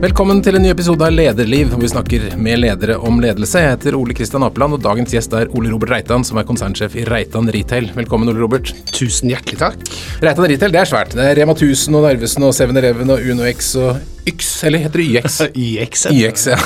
[0.00, 3.60] Velkommen til en ny episode av Lederliv, hvor vi snakker med ledere om ledelse.
[3.60, 6.94] Jeg heter Ole Kristian Apeland, og dagens gjest er Ole Robert Reitan, som er konsernsjef
[6.96, 7.90] i Reitan Retail.
[7.92, 8.70] Velkommen, Ole Robert.
[8.96, 9.82] Tusen hjertelig takk.
[10.24, 11.12] Reitan Retail, det er svært.
[11.18, 13.98] Det er Rema 1000 og Narvesen og 7-Eleven og Uno X og
[14.30, 15.36] Yx, eller heter det YX?
[15.66, 16.56] YX, YX, ja.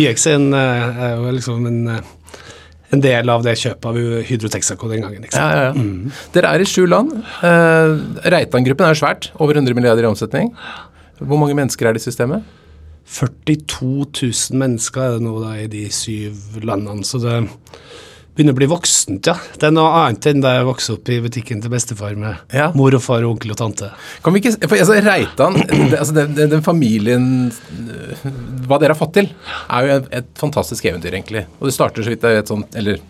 [0.00, 2.48] YX er, en, eh, er jo liksom en, eh,
[2.96, 5.28] en del av det kjøpet av Hydro Texaco den gangen.
[5.28, 5.54] Ikke sant?
[5.54, 6.24] Ja, ja, ja.
[6.34, 7.14] Dere er i sju land.
[7.46, 7.94] Eh,
[8.34, 9.30] Reitan-gruppen er jo svært.
[9.38, 10.50] Over 100 milliarder i omsetning.
[11.22, 12.42] Hvor mange mennesker er det i systemet?
[13.04, 14.06] 42
[14.50, 17.36] 000 mennesker er det nå da i de syv landene, så det
[18.32, 19.34] begynner å bli voksent, ja.
[19.60, 22.70] Det er noe annet enn da jeg vokste opp i butikken til bestefar med Ja.
[22.74, 23.90] mor og far og onkel og tante.
[24.24, 25.58] Kan vi ikke, for altså Reitan,
[25.92, 28.22] det, altså den, den, den familien øh,
[28.68, 29.28] Hva dere har fått til,
[29.68, 31.44] er jo et, et fantastisk eventyr, egentlig.
[31.60, 33.02] Og det starter så vidt jeg vet sånn Eller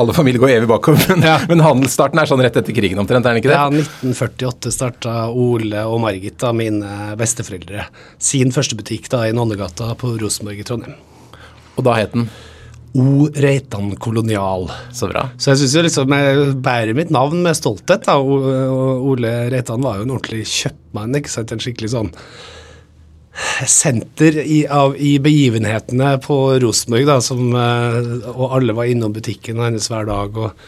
[0.00, 1.36] alle familier går evig bakover, men, Ja.
[1.50, 3.58] men handelsstarten er sånn rett etter krigen omtrent, er den ikke det?
[3.60, 7.84] Ja, 1948 starta Ole og Margit, da, mine besteforeldre,
[8.22, 10.96] sin første butikk da i Nonnegata på Rosenborg i Trondheim.
[11.76, 12.26] Og da het den
[12.92, 13.28] O.
[13.32, 14.66] Reitan Kolonial.
[14.92, 15.26] Så bra.
[15.40, 18.04] Så jeg syns jo liksom jeg bærer mitt navn med stolthet.
[18.08, 22.12] da, Ole Reitan var jo en ordentlig kjøpmann, ikke sant, en skikkelig sånn
[23.64, 29.62] senter i, av, i begivenhetene på Rosenborg, da, som, eh, og alle var innom butikken
[29.62, 30.66] hennes hver dag, og,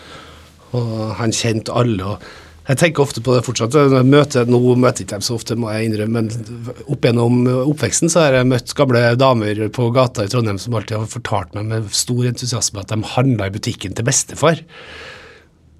[0.72, 2.14] og han kjente alle.
[2.14, 3.75] og jeg tenker ofte på det fortsatt.
[3.77, 7.43] Jeg møter, nå møter jeg ikke dem så ofte, må jeg innrømme, men opp gjennom
[7.67, 11.53] oppveksten så har jeg møtt gamle damer på gata i Trondheim som alltid har fortalt
[11.59, 14.65] meg med stor entusiasme at de handla i butikken til bestefar.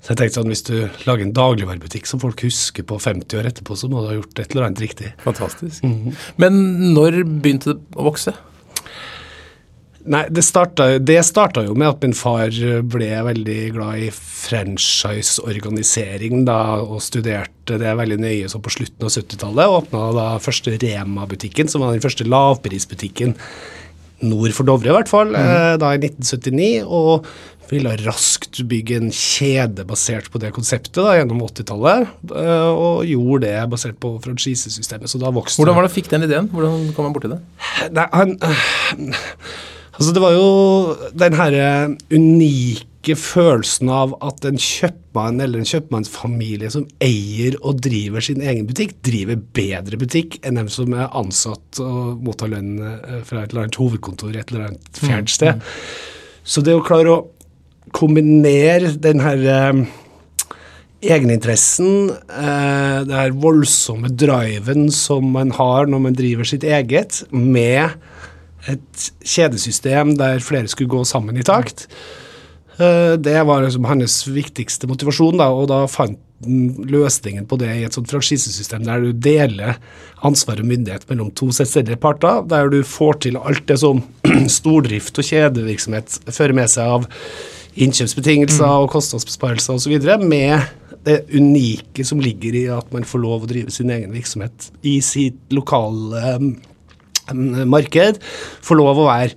[0.05, 0.75] Så jeg tenkte sånn, Hvis du
[1.09, 4.43] lager en dagligvarebutikk som folk husker på 50 år etterpå, så må du ha gjort
[4.43, 5.15] et eller annet riktig.
[5.25, 5.87] Fantastisk.
[6.37, 6.59] Men
[6.93, 8.35] når begynte det å vokse?
[10.05, 12.51] Nei, det starta, det starta jo med at min far
[12.93, 19.11] ble veldig glad i franchise-organisering da, og studerte det veldig nøye så på slutten av
[19.15, 19.71] 70-tallet.
[19.79, 23.33] Åpna da første Rema-butikken, som var den første lavprisbutikken
[24.25, 25.81] nord for Dovre, i hvert fall, mm.
[25.81, 26.85] da i 1979.
[26.85, 27.27] Og
[27.71, 32.11] ville raskt bygge en kjede basert på det konseptet da, gjennom 80-tallet.
[32.29, 35.11] eh, Og gjorde det basert på franchisesystemet.
[35.11, 36.51] Så da vokste Hvordan var det fikk den ideen?
[36.53, 37.41] Hvordan kom han borti det?
[37.97, 38.37] Nei, han
[39.95, 40.49] Altså, det var jo
[41.15, 41.69] den herre
[42.11, 48.67] unike følelsen av at en kjøpmann eller en kjøpmannsfamilie som eier og driver sin egen
[48.67, 53.53] butikk, driver bedre butikk enn dem som er ansatt og mottar lønn eh, fra et
[53.53, 55.63] eller annet hovedkontor et eller annet fjernt sted.
[56.45, 57.21] Så det å klare å
[57.95, 59.85] kombinere den her eh,
[61.05, 67.95] egeninteressen, eh, det her voldsomme driven som man har når man driver sitt eget, med
[68.73, 71.89] et kjedesystem der flere skulle gå sammen i takt.
[72.79, 77.71] Eh, Det var liksom hans viktigste motivasjon, da, og da fant han løsningen på det
[77.73, 79.79] i et sånt franchisesystem der du deler
[80.27, 84.03] ansvar og myndighet mellom to selvstendige parter, der du får til alt det som
[84.59, 87.09] stordrift og kjedevirksomhet fører med seg av
[87.75, 90.61] innkjøpsbetingelser og kostnadsbesparelser osv., med
[91.05, 94.99] det unike som ligger i at man får lov å drive sin egen virksomhet i
[95.05, 96.47] sitt lokale eh,
[97.33, 98.21] marked,
[98.65, 99.33] får lov å være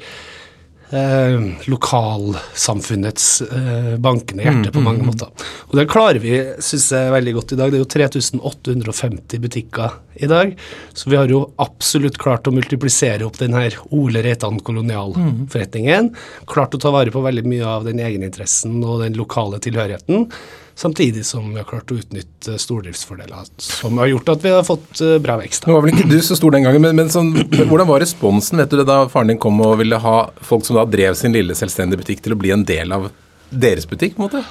[0.92, 5.32] eh, lokalsamfunnets eh, bankende hjerte på mange måter.
[5.70, 7.72] Og det klarer vi, syns jeg, veldig godt i dag.
[7.74, 10.54] Det er jo 3850 butikker i dag,
[10.98, 16.14] så vi har jo absolutt klart å multiplisere opp den her Ole Reitan kolonialforretningen.
[16.50, 20.32] Klart å ta vare på veldig mye av den egeninteressen og den lokale tilhørigheten.
[20.78, 25.02] Samtidig som vi har klart å utnytte stordriftsfordeler, som har gjort at vi har fått
[25.02, 25.66] eh, bra vekst.
[25.66, 27.32] Nå var vel ikke du så stor den gangen, men, men sånn,
[27.64, 30.78] hvordan var responsen vet du det, da faren din kom og ville ha folk som
[30.78, 33.10] da drev sin lille selvstendige butikk til å bli en del av
[33.50, 34.20] deres butikk?
[34.20, 34.46] på en måte?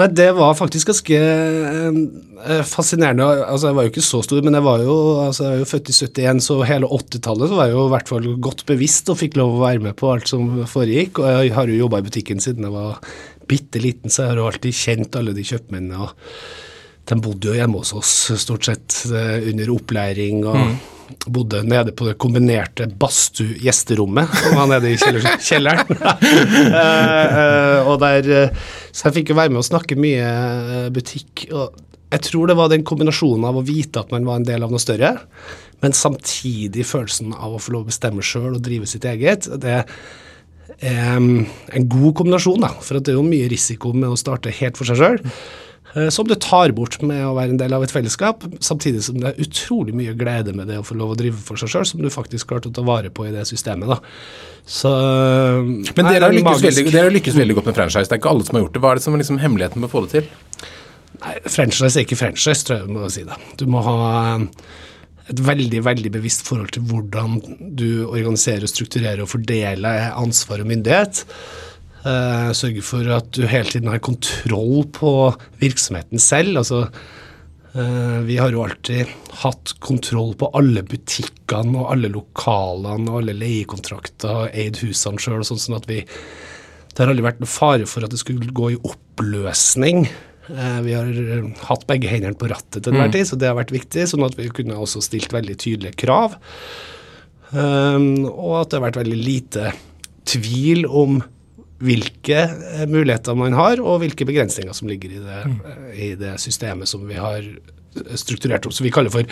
[0.00, 3.26] Nei, det var faktisk ganske eh, fascinerende.
[3.44, 4.94] Altså, jeg var jo ikke så stor, men jeg var jo,
[5.26, 8.12] altså, jeg var jo født i 71, så hele 80-tallet var jeg jo i hvert
[8.14, 11.20] fall godt bevisst og fikk lov å være med på alt som foregikk.
[11.20, 13.04] Og jeg har jo jobba i butikken siden jeg var
[13.52, 16.00] bitte liten, så jeg har jo alltid kjent alle de kjøpmennene.
[16.06, 20.42] og De bodde jo hjemme hos oss stort sett eh, under opplæring.
[20.48, 20.90] og
[21.28, 25.98] Bodde nede på det kombinerte badstue-gjesterommet, som var nede i kjeller, kjelleren.
[26.82, 28.52] Eh, eh, og der,
[28.94, 31.46] så jeg fikk jo være med å snakke mye butikk.
[31.52, 31.76] og
[32.14, 34.72] Jeg tror det var den kombinasjonen av å vite at man var en del av
[34.72, 35.12] noe større,
[35.82, 39.50] men samtidig følelsen av å få lov å bestemme sjøl og drive sitt eget.
[39.60, 39.82] Det
[40.82, 44.76] en god kombinasjon, da, for at det er jo mye risiko med å starte helt
[44.80, 45.20] for seg sjøl.
[45.94, 49.20] eh, Som du tar bort med å være en del av et fellesskap, samtidig som
[49.20, 51.86] det er utrolig mye glede med det å få lov å drive for seg sjøl,
[51.86, 53.88] som du faktisk klarte å ta vare på i det systemet.
[53.88, 54.00] da.
[54.66, 54.90] Så
[55.96, 58.08] Men dere har, lykkes veldig, dere lykkes veldig godt med franchise.
[58.08, 58.82] Det er ikke alle som har gjort det.
[58.82, 60.30] Hva er det som er liksom hemmeligheten med å få det til?
[61.22, 63.36] Nei, franchise er ikke franchise, tror jeg vi må si det.
[63.60, 63.98] Du må ha
[65.30, 67.38] et veldig veldig bevisst forhold til hvordan
[67.78, 71.22] du organiserer, strukturerer og fordeler ansvar og myndighet.
[72.02, 75.12] Uh, sørge for at du hele tiden har kontroll på
[75.60, 76.58] virksomheten selv.
[76.58, 79.06] altså uh, Vi har jo alltid
[79.44, 85.62] hatt kontroll på alle butikkene og alle lokalene og alle leiekontrakter, eid husene sjøl sånn,
[85.62, 90.08] sånn at Det har aldri vært noen fare for at det skulle gå i oppløsning.
[90.48, 91.10] Uh, vi har
[91.68, 93.14] hatt begge hendene på rattet til enhver mm.
[93.18, 94.08] tid, så det har vært viktig.
[94.10, 96.38] Sånn at vi kunne også stilt veldig tydelige krav.
[97.52, 99.72] og at det har vært veldig lite
[100.24, 101.20] tvil om
[101.82, 105.60] hvilke eh, muligheter man har, og hvilke begrensninger som ligger i det, mm.
[105.92, 107.46] i det systemet som vi har
[108.16, 109.28] strukturert opp, som vi kaller for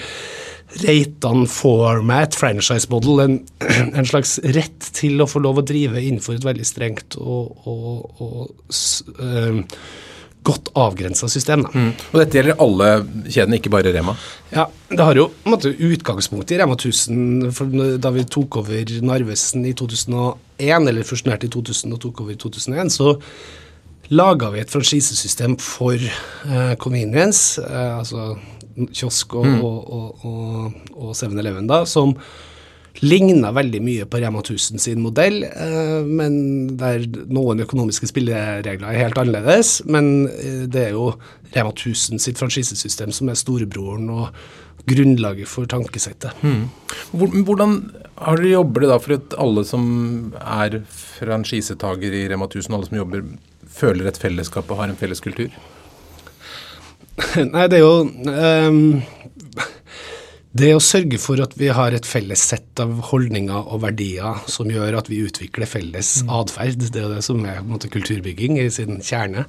[0.85, 3.23] Reitan format franchise model.
[3.25, 3.39] En,
[3.99, 8.21] en, slags rett til å få lov å drive innenfor et veldig strengt og, og,
[8.23, 8.77] og
[9.19, 9.81] uh,
[10.47, 11.65] godt avgrensa system.
[11.75, 11.91] Mm.
[12.13, 12.91] Og dette gjelder alle
[13.27, 14.15] kjedene, ikke bare Rema?
[14.55, 19.67] Ja, det har jo måte utgangspunkt i Rema 1000 For da vi tok over Narvesen
[19.69, 22.95] i 2001, eller fusjonerte i 2000 og tok over i 2001.
[22.97, 23.17] så
[24.11, 28.35] laga vi et franchisesystem for eh, convenience, eh, altså
[28.97, 29.61] kiosk og, mm.
[29.65, 32.17] og, og, og 7-Eleven, da, som
[32.99, 39.05] ligna veldig mye på Rema 1000 sin modell, eh, men der noen økonomiske spilleregler er
[39.05, 39.79] helt annerledes.
[39.87, 41.13] Men eh, det er jo
[41.55, 44.29] Rema 1000 sitt franchisesystem som er storebroren og
[44.91, 46.35] grunnlaget for tankesettet.
[46.41, 46.69] Hmm.
[47.13, 47.81] Hvordan
[48.21, 49.85] har dere jobber det da for at alle som
[50.41, 50.81] er
[51.21, 53.27] franchisetaker i Rema 1000, alle som jobber,
[53.71, 55.53] føler et fellesskap og har en felles kultur?
[57.53, 59.01] Nei, det er jo um,
[60.51, 64.71] det å sørge for at vi har et felles sett av holdninger og verdier som
[64.71, 66.33] gjør at vi utvikler felles mm.
[66.41, 69.47] atferd, det er det som er måte, kulturbygging i sin kjerne.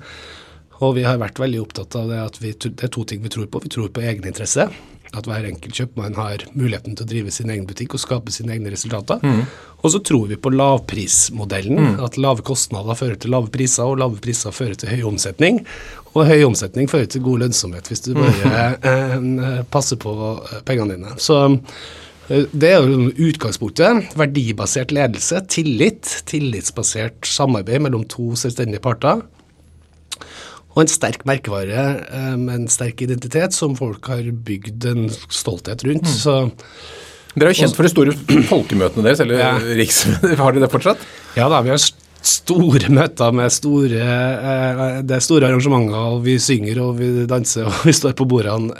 [0.81, 3.33] Og vi har vært veldig opptatt av det at vi, det er to ting vi
[3.33, 3.61] tror på.
[3.65, 4.69] Vi tror på egeninteresse.
[5.11, 8.53] At hver enkelt kjøpmann har muligheten til å drive sin egen butikk og skape sine
[8.55, 9.19] egne resultater.
[9.19, 9.41] Mm.
[9.81, 11.81] Og så tror vi på lavprismodellen.
[11.81, 11.97] Mm.
[12.05, 15.59] At lave kostnader fører til lave priser, og lave priser fører til høy omsetning.
[16.13, 18.63] Og høy omsetning fører til god lønnsomhet hvis du bare
[18.93, 21.17] eh, passer på eh, pengene dine.
[21.19, 24.15] Så eh, det er jo utgangspunktet.
[24.19, 29.25] Verdibasert ledelse, tillit, tillitsbasert samarbeid mellom to selvstendige parter.
[30.71, 35.83] Og en sterk merkevare eh, med en sterk identitet som folk har bygd en stolthet
[35.87, 36.07] rundt.
[36.07, 36.13] Mm.
[36.13, 36.35] Så
[37.35, 38.15] dere er jo kjent for de store
[38.51, 39.55] folkemøtene deres, eller ja.
[39.79, 40.05] Riks.
[40.23, 41.03] Har dere det fortsatt?
[41.35, 46.37] Ja da, vi har store møter med store eh, Det er store arrangementer, og vi
[46.43, 48.71] synger og vi danser og vi står på bordene.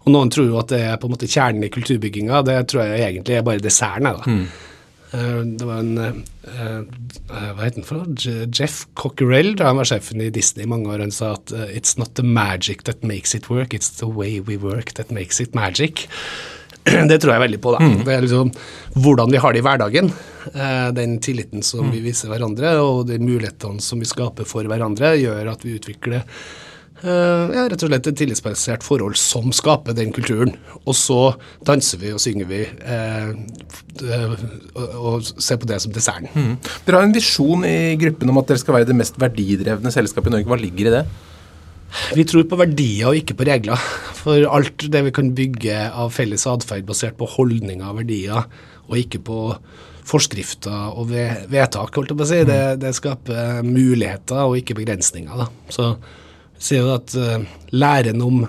[0.00, 2.40] Og noen tror jo at det er på en måte kjernen i kulturbygginga.
[2.46, 4.08] Det tror jeg egentlig er bare desserten.
[4.08, 4.24] da.
[4.26, 4.69] Mm.
[5.10, 6.82] Uh, det var en uh,
[7.30, 11.02] Hva heter han for Jeff Cockerell, da han var sjefen i Disney i mange år,
[11.02, 14.56] han sa at it's not the magic that makes it work, it's the way we
[14.56, 16.06] work that makes it magic.
[17.10, 17.74] Det tror jeg veldig på.
[17.74, 17.82] da.
[17.84, 17.98] Mm.
[18.06, 18.52] Det er liksom
[18.94, 20.10] Hvordan vi har det i hverdagen.
[20.54, 21.92] Eh, den tilliten som mm.
[21.94, 26.22] vi viser hverandre, og de mulighetene som vi skaper for hverandre, gjør at vi utvikler
[26.22, 26.30] eh,
[27.04, 30.52] ja, rett og slett et tillitsbasert forhold som skaper den kulturen.
[30.84, 31.32] Og så
[31.66, 33.32] danser vi og synger vi eh,
[34.04, 34.36] og,
[34.76, 36.28] og, ser på det som desserten.
[36.34, 36.54] Mm.
[36.86, 40.32] Dere har en visjon i gruppen om at dere skal være det mest verdidrevne selskapet
[40.32, 40.50] i Norge.
[40.50, 41.04] Hva ligger i det?
[42.14, 43.90] Vi tror på verdier og ikke på regler.
[44.20, 48.44] For alt det vi kan bygge av felles atferd basert på holdninger og verdier,
[48.90, 49.40] og ikke på
[50.10, 55.44] forskrifter og vedtak, holdt jeg på å si, det, det skaper muligheter og ikke begrensninger.
[55.44, 55.46] Da.
[55.70, 55.92] Så
[56.60, 57.40] sier jo at uh,
[57.72, 58.44] læren om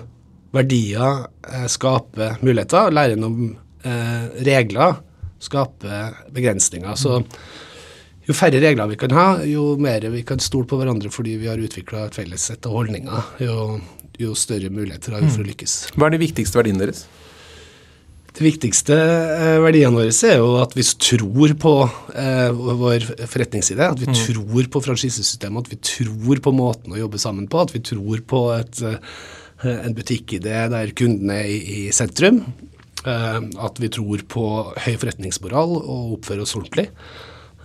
[0.52, 3.38] verdier uh, skaper muligheter, og læren om
[3.86, 5.00] uh, regler
[5.42, 6.94] skaper begrensninger.
[6.98, 7.22] Så
[8.28, 11.50] jo færre regler vi kan ha, jo mer vi kan stole på hverandre fordi vi
[11.50, 13.56] har utvikla et felles sett av holdninger, jo,
[14.20, 15.50] jo, større muligheter har vi for å mm.
[15.54, 15.76] lykkes.
[15.96, 17.06] Hva er de viktigste verdiene deres?
[18.32, 21.72] De viktigste eh, verdiene våre er jo at vi tror på
[22.16, 24.16] eh, vår forretningsidé, At vi mm.
[24.24, 27.60] tror på franchisesystemet, at vi tror på måten å jobbe sammen på.
[27.60, 32.40] At vi tror på et, eh, en butikkidé der kunden er i, sentrum.
[33.04, 34.46] Eh, at vi tror på
[34.80, 36.88] høy forretningsmoral og oppføre oss ordentlig.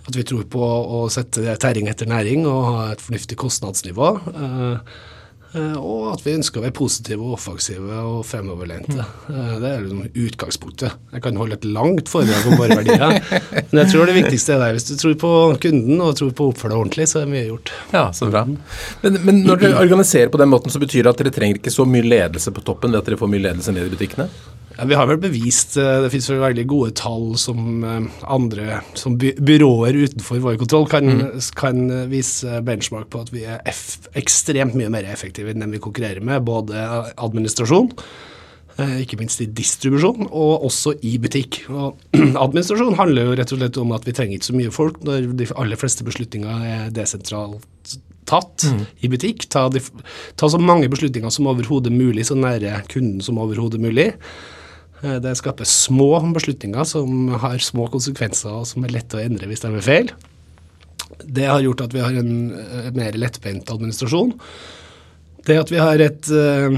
[0.04, 4.12] At vi tror på å sette tæring etter næring og ha et fornuftig kostnadsnivå.
[4.34, 4.98] Eh,
[5.56, 8.98] og at vi ønsker å være positive og offensive og fremoverlente.
[9.32, 10.98] Eh, det er liksom utgangspunktet.
[11.14, 13.16] Jeg kan holde et langt foredrag om våre verdier.
[13.70, 14.76] Men jeg tror det viktigste er der.
[14.76, 15.32] Hvis du tror på
[15.64, 17.72] kunden og tror på å oppføre deg ordentlig, så er mye gjort.
[17.94, 18.44] Ja, så bra.
[18.44, 21.72] Men, men, når dere organiserer på den måten, så betyr det at dere trenger ikke
[21.72, 24.28] så mye ledelse på toppen ved at dere får mye ledelse ned i butikkene?
[24.78, 28.80] Ja, vi har vel bevist eh, Det finnes vel veldig gode tall som eh, andre
[28.98, 31.42] som by byråer utenfor vår kontroll kan, mm.
[31.58, 33.60] kan, vise benchmark på at vi er
[34.18, 36.46] ekstremt mye mer effektive enn dem vi konkurrerer med.
[36.46, 36.86] Både
[37.18, 37.90] administrasjon,
[38.78, 41.64] Eh, ikke minst i distribusjon, og også i butikk.
[41.66, 41.98] Og
[42.44, 45.32] Administrasjon handler jo rett og slett om at vi trenger ikke så mye folk når
[45.40, 47.96] de aller fleste beslutninger er desentralt
[48.28, 48.84] tatt mm.
[49.02, 49.48] i butikk.
[49.50, 49.82] Ta, de,
[50.38, 54.12] ta, så mange beslutninger som overhodet mulig, så nære kunden som overhodet mulig.
[55.02, 59.50] Eh, det skaper små beslutninger som har små konsekvenser, og som er lette å endre
[59.50, 60.12] hvis de er feil.
[61.24, 64.34] Det har gjort at vi har en eh, mer lettbeint administrasjon.
[65.46, 66.74] Det at vi har et uh,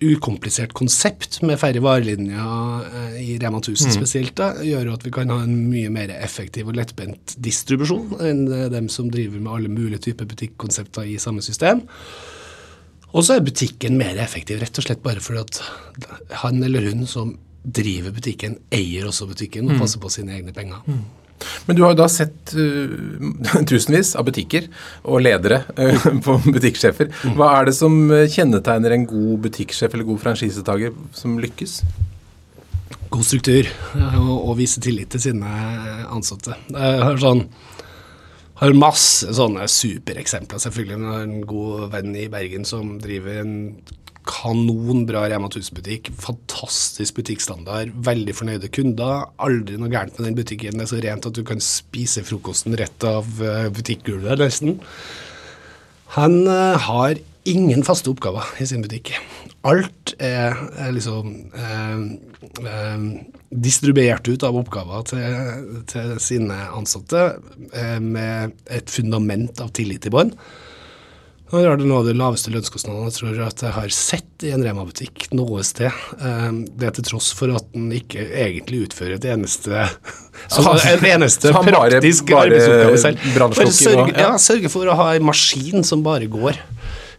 [0.00, 3.94] ukomplisert konsept med færre varelinjer uh, i Rema 1000 mm.
[3.98, 8.46] spesielt, da, gjør at vi kan ha en mye mer effektiv og lettbent distribusjon enn
[8.48, 11.84] uh, dem som driver med alle mulige typer butikkonsepter i samme system.
[13.12, 15.60] Og så er butikken mer effektiv rett og slett bare fordi at
[16.40, 19.82] han eller hun som driver butikken, eier også butikken og mm.
[19.82, 20.82] passer på sine egne penger.
[20.86, 21.04] Mm.
[21.66, 24.68] Men du har jo da sett uh, tusenvis av butikker
[25.02, 27.10] og ledere uh, på butikksjefer.
[27.10, 27.36] Mm.
[27.38, 31.80] Hva er det som kjennetegner en god butikksjef eller god franchisetaker som lykkes?
[33.14, 35.50] God struktur og, og vise tillit til sine
[36.10, 36.56] ansatte.
[36.72, 37.44] Jeg har, sånn,
[38.58, 40.98] har masse sånne supereksempler, selvfølgelig.
[40.98, 43.54] Men jeg har en god venn i Bergen som driver en
[44.28, 46.10] kanonbra Rema 1000-butikk.
[46.20, 47.92] Fantastisk butikkstandard.
[48.06, 49.28] Veldig fornøyde kunder.
[49.42, 50.78] Aldri noe gærent med den butikken.
[50.78, 54.80] Det er så rent at du kan spise frokosten rett av eh, butikkgulvet, nesten.
[56.14, 59.12] Han uh, har ingen faste oppgaver i sin butikk.
[59.64, 62.02] Alt er, er liksom eh,
[62.68, 63.06] eh,
[63.64, 67.24] distribuert ut av oppgaver til, til sine ansatte
[67.72, 70.34] eh, med et fundament av tillit i bånn.
[71.54, 74.50] Nå er det noe av de laveste lønnskostnadene jeg tror at jeg har sett i
[74.56, 75.94] en Rema-butikk noe sted.
[76.18, 81.06] Ehm, det er til tross for at den ikke egentlig utfører et eneste altså, en
[81.14, 83.22] eneste praktisk arbeidsoppgave selv.
[83.54, 86.58] For sørge, ja, sørge for å ha en maskin som bare går.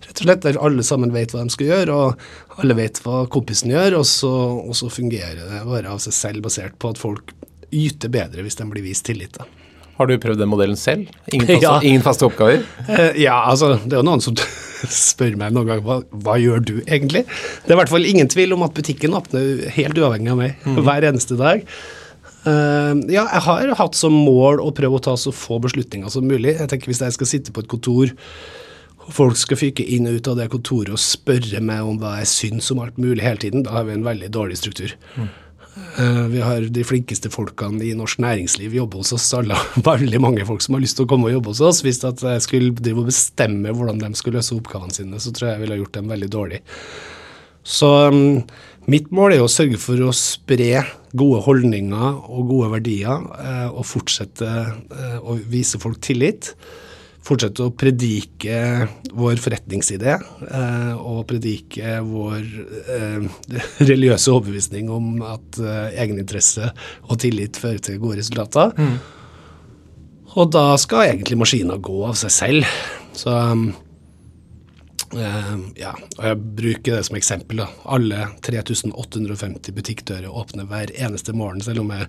[0.03, 3.23] Rett og slett Der alle sammen vet hva de skal gjøre, og alle vet hva
[3.31, 4.35] kompisen gjør, og så,
[4.67, 7.31] og så fungerer det bare av seg selv, basert på at folk
[7.71, 9.39] yter bedre hvis de blir vist tillit.
[9.39, 9.47] da.
[9.95, 11.09] Har du prøvd den modellen selv?
[11.31, 11.75] Ingen faste, ja.
[11.83, 12.63] ingen faste oppgaver?
[12.89, 14.37] Uh, ja, altså det er jo noen som
[15.09, 17.23] spør meg noen gang hva, hva, gjør du egentlig?
[17.27, 20.67] Det er i hvert fall ingen tvil om at butikken åpner helt uavhengig av meg
[20.67, 20.81] mm.
[20.83, 21.63] hver eneste dag.
[22.45, 26.27] Uh, ja, jeg har hatt som mål å prøve å ta så få beslutninger som
[26.27, 26.57] mulig.
[26.59, 28.13] Jeg tenker Hvis jeg skal sitte på et kontor
[29.05, 32.15] og folk skal fyke inn og ut av det kontoret og spørre meg om hva
[32.23, 34.95] jeg syns om alt mulig hele tiden, da har vi en veldig dårlig struktur.
[35.13, 35.27] Mm.
[35.75, 39.27] Eh, vi har de flinkeste folkene i norsk næringsliv jobbe hos oss.
[39.35, 39.57] Alle,
[39.89, 41.81] veldig mange folk som har lyst til å komme og jobbe hos oss.
[41.83, 42.71] Hvis jeg skulle
[43.03, 46.31] bestemme hvordan de skulle løse oppgavene sine, så tror jeg jeg ville gjort dem veldig
[46.31, 46.61] dårlig.
[47.65, 48.43] Så um,
[48.91, 50.85] mitt mål er å sørge for å spre
[51.17, 56.53] gode holdninger og gode verdier, uh, og fortsette uh, å vise folk tillit
[57.25, 58.57] fortsette å predike
[59.15, 62.43] vår forretningsidé eh, og predike vår
[62.95, 63.25] eh,
[63.89, 66.69] religiøse overbevisning om at eh, egeninteresse
[67.09, 68.75] og tillit fører til gode resultater.
[68.77, 68.97] Mm.
[70.35, 72.79] Og da skal egentlig maskina gå av seg selv.
[73.15, 73.69] Så um,
[75.13, 77.61] ja, og jeg bruker det som eksempel.
[77.61, 77.67] da.
[77.95, 82.07] Alle 3850 butikkdører åpner hver eneste morgen, selv om jeg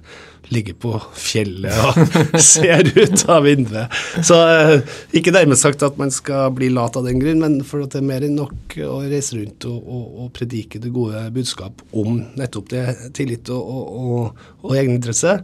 [0.55, 2.17] ligger på fjellet og
[2.53, 3.93] ser ut av vinduet.
[4.25, 7.85] Så uh, ikke dermed sagt at man skal bli lat av den grunn, men for
[7.85, 11.26] at det er mer enn nok å reise rundt og, og, og predike det gode
[11.35, 12.87] budskap om nettopp det
[13.19, 13.73] tillit og,
[14.03, 15.41] og, og egeninteresse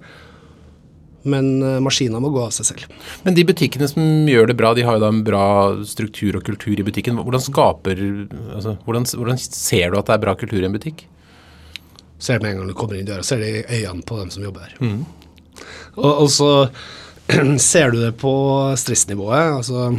[1.29, 2.97] men eh, maskina må gå av seg selv.
[3.27, 5.47] Men de butikkene som gjør det bra, de har jo da en bra
[5.89, 7.21] struktur og kultur i butikken.
[7.23, 8.03] Hvordan skaper
[8.57, 11.07] altså, hvordan, hvordan, ser du at det er bra kultur i en butikk?
[12.23, 14.33] Ser det med en gang du kommer inn døra, ser det i øynene på dem
[14.35, 14.77] som jobber der.
[14.83, 15.01] Mm.
[15.99, 16.51] Og, og, så
[17.71, 18.35] ser du det på
[18.79, 19.59] stressnivået.
[19.61, 19.93] altså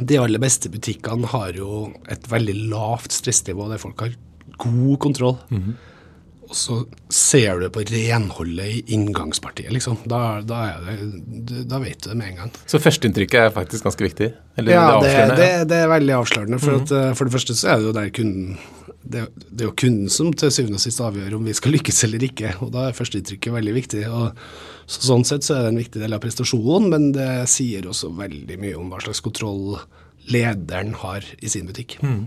[0.00, 4.14] de aller beste butikkene har jo et veldig lavt stressnivå der folk har
[4.56, 5.36] god kontroll.
[5.52, 5.74] Mm
[6.50, 6.76] og så
[7.14, 10.00] ser du på renholdet i inngangspartiet, liksom.
[10.10, 12.50] Da, da, det, da vet du det med en gang.
[12.66, 14.32] Så førsteinntrykket er faktisk ganske viktig?
[14.58, 16.58] Eller ja, det, er det, det, er veldig avslørende.
[16.58, 16.82] For, mm.
[16.82, 18.58] at, eh, for, det første så er det jo der kunden
[19.00, 22.02] det, det, er jo kunden som til syvende og sist avgjør om vi skal lykkes
[22.08, 22.52] eller ikke.
[22.60, 24.02] og Da er førsteinntrykket veldig viktig.
[24.10, 24.42] og
[24.90, 28.10] så Sånn sett så er det en viktig del av prestasjonen, men det sier også
[28.18, 29.78] veldig mye om hva slags kontroll
[30.34, 32.00] lederen har i sin butikk.
[32.02, 32.26] Mm.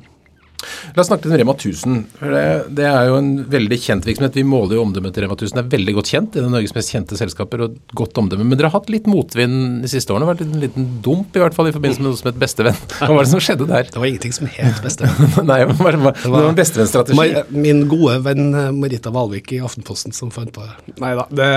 [0.93, 1.99] La oss snakke om Rema 1000.
[2.19, 2.43] Det,
[2.77, 4.37] det, er jo en veldig kjent virksomhet.
[4.37, 5.57] Vi måler jo omdømmet til Rema 1000.
[5.57, 6.31] Det er veldig godt kjent.
[6.35, 8.47] Det er Norges mest kjente selskaper og godt omdømme.
[8.47, 10.29] Men dere har hatt litt motvind de siste årene.
[10.29, 12.79] Vært en liten dump i hvert fall i forbindelse med noe som het bestevenn.
[12.99, 13.89] Hva var det som skjedde der?
[13.89, 15.33] Det var ingenting som het bestevenn.
[15.49, 17.43] Nei, det var, det var, en bestevennstrategi.
[17.55, 20.97] Min gode venn eh, Marita Valvik i Aftenposten som fant på det.
[21.03, 21.49] Nei da,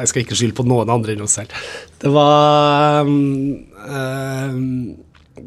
[0.00, 1.54] jeg skal ikke skylde på noen andre enn oss selv.
[2.02, 3.54] Det var um,
[3.86, 4.66] um,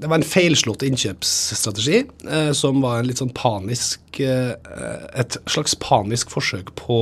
[0.01, 4.53] det var en feilslått innkjøpsstrategi eh, som var en litt sånn panisk eh,
[5.15, 6.99] Et slags panisk forsøk på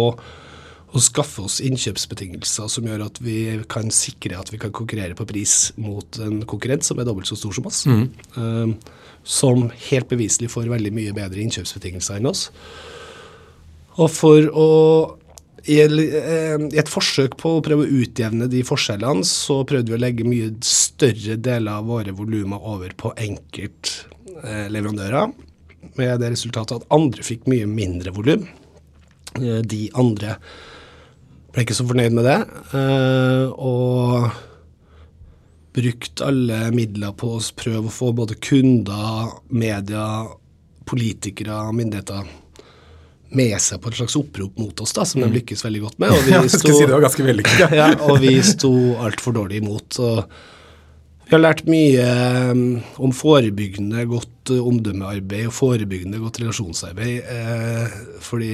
[0.94, 3.38] å skaffe oss innkjøpsbetingelser som gjør at vi
[3.72, 7.38] kan sikre at vi kan konkurrere på pris mot en konkurrent som er dobbelt så
[7.40, 7.84] stor som oss.
[7.90, 12.50] Eh, som helt beviselig får veldig mye bedre innkjøpsbetingelser enn oss.
[13.98, 14.70] Og for å
[15.66, 19.98] i, eh, I et forsøk på å prøve å utjevne de forskjellene, så prøvde vi
[19.98, 25.34] å legge mye større deler av våre volumer over på enkeltleverandører.
[25.96, 28.48] Med det resultatet at andre fikk mye mindre volum.
[29.40, 30.38] Eh, de andre
[31.54, 32.42] ble ikke så fornøyd med det.
[32.74, 34.32] eh, Og
[35.74, 40.28] brukt alle midler på å prøve å få både kunder, media,
[40.86, 42.24] politikere, myndigheter
[43.38, 46.16] med seg på et slags opprop mot oss, da, som de lykkes veldig godt med.
[46.16, 47.62] Og vi Ja, jeg skal si det var ganske vellykket.
[47.64, 47.70] Ja.
[47.82, 48.74] ja, og vi sto
[49.04, 50.00] altfor dårlig imot.
[50.04, 50.24] Og
[51.24, 52.08] vi har lært mye
[52.52, 52.64] um,
[53.08, 58.52] om forebyggende godt uh, omdømmearbeid og forebyggende godt relasjonsarbeid, eh, fordi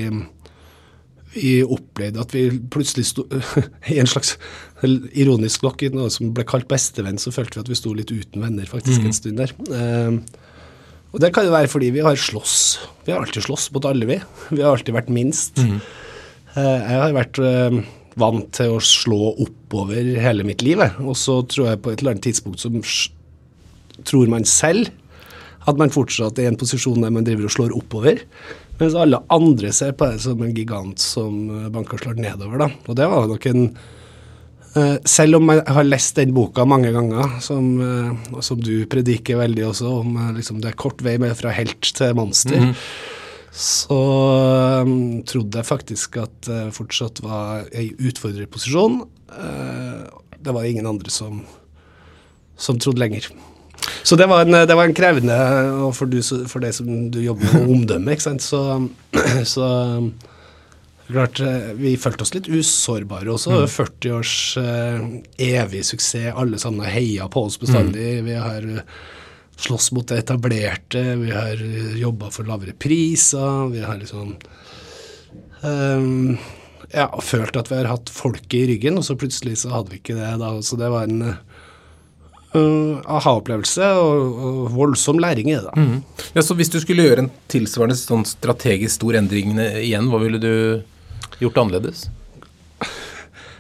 [1.34, 3.26] vi opplevde at vi plutselig sto
[3.94, 4.36] i en slags
[4.84, 8.14] ironisk nok i noe som ble kalt bestevenn, så følte vi at vi sto litt
[8.14, 9.54] uten venner faktisk en stund der.
[9.76, 10.40] Eh,
[11.10, 12.58] og det kan jo være fordi vi har slåss.
[13.06, 14.20] Vi har alltid slåss mot alle, vi.
[14.54, 15.58] Vi har alltid vært minst.
[15.60, 17.80] Eh, jeg har vært eh,
[18.20, 22.16] vant til å slå oppover hele mitt liv, og så tror jeg på et eller
[22.16, 22.80] annet tidspunkt som
[24.08, 24.90] tror man selv
[25.68, 28.22] at man fortsatt er i en posisjon der man driver og slår oppover,
[28.80, 32.62] mens alle andre ser på det som en gigant som eh, banker og slår nedover.
[32.64, 32.70] da.
[32.88, 33.66] Og det var nok en
[35.08, 39.66] selv om jeg har lest den boka mange ganger, som, eh, som du prediker veldig
[39.72, 42.70] også, om eh, liksom, det er kort vei med fra helt til monster,
[43.60, 44.00] så
[44.86, 49.02] um, trodde jeg faktisk at det fortsatt var ei utfordrerposisjon.
[49.34, 50.06] Uh,
[50.38, 51.42] det var ingen andre som,
[52.56, 53.26] som trodde lenger.
[54.06, 55.36] Så det var en, det var en krevende
[55.88, 58.62] Og for, du, for det som du jobber med omdømme, ikke sant, så,
[59.56, 59.68] så
[61.10, 63.64] Klart, eh, Vi følte oss litt usårbare også.
[63.68, 65.08] 40 års eh,
[65.42, 66.36] evig suksess.
[66.38, 68.20] Alle sammen har heia på oss bestandig.
[68.28, 68.84] Vi har eh,
[69.58, 71.02] slåss mot det etablerte.
[71.20, 73.68] Vi har uh, jobba for lavere priser.
[73.74, 74.36] Vi har liksom
[75.62, 76.38] um,
[76.94, 80.00] ja, følt at vi har hatt folket i ryggen, og så plutselig så hadde vi
[80.00, 80.30] ikke det.
[80.40, 85.66] da, Så det var en uh, aha-opplevelse og, og voldsom læring i det.
[85.68, 85.90] da.
[86.38, 90.40] Ja, så Hvis du skulle gjøre en tilsvarende sånn strategisk stor endring igjen, hva ville
[90.40, 90.54] du
[91.42, 92.08] gjort annerledes?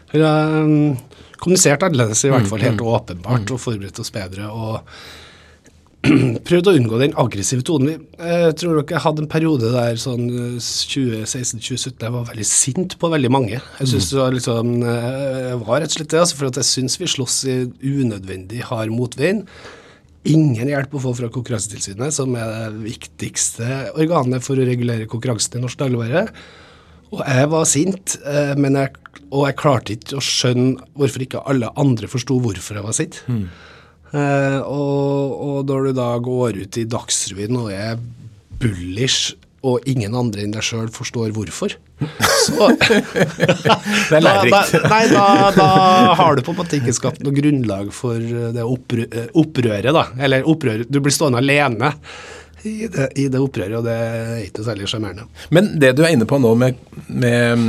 [0.10, 0.95] Um,
[1.38, 4.47] kommunisert annerledes, i hvert fall helt åpenbart, og forberedt oss bedre.
[4.49, 4.79] og
[6.47, 8.05] prøvd å unngå den aggressive tonen.
[8.15, 13.32] Jeg tror dere hadde en periode der sånn 2016-2017 jeg var veldig sint på veldig
[13.36, 13.58] mange.
[13.60, 16.62] Jeg synes det var liksom, eh, jeg var rett og slett det, altså, for at
[16.62, 19.43] jeg syns vi slåss i unødvendig hard motvind.
[20.29, 25.60] Ingen hjelp å få fra Konkurransetilsynet, som er det viktigste organet for å regulere konkurransen
[25.60, 26.25] i norsk dagligvare.
[27.15, 28.93] Og jeg var sint, eh, men jeg,
[29.29, 33.21] og jeg klarte ikke å skjønne hvorfor ikke alle andre forsto hvorfor jeg var sint.
[33.29, 37.99] Eh, og, og når du da går ut i Dagsrevyen og er
[38.61, 41.73] bullish, og ingen andre enn deg sjøl forstår hvorfor,
[42.45, 44.53] så Det er lærerikt.
[44.55, 45.65] Da, da, nei, da, da
[46.15, 48.23] har du på en måte ikke skapt noe grunnlag for
[48.55, 50.05] det opprø eh, opprøret, da.
[50.15, 51.91] Eller opprøret Du blir stående alene
[52.67, 55.27] i det, i det opprøret, og det er ikke noe særlig sjarmerende.
[55.55, 57.63] Men det du er inne på nå med, med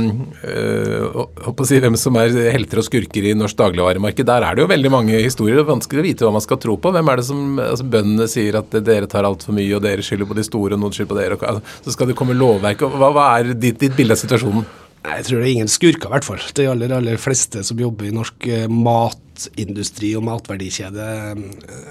[0.47, 4.65] øh, å si, hvem som er helter og skurker i norsk dagligvaremarked, der er det
[4.65, 5.61] jo veldig mange historier.
[5.61, 6.93] Er vanskelig å vite hva man skal tro på.
[6.95, 10.29] Hvem er det som altså Bøndene sier at dere tar altfor mye, og dere skylder
[10.29, 11.39] på de store, og noen skylder på dere.
[11.39, 12.85] Og, altså, så skal det komme lovverk.
[12.91, 14.67] Hva, hva er ditt, ditt bilde av situasjonen?
[15.01, 16.41] Nei, Jeg tror det er ingen skurker, i hvert fall.
[16.57, 21.07] De aller, aller fleste som jobber i norsk eh, matindustri og matverdikjede,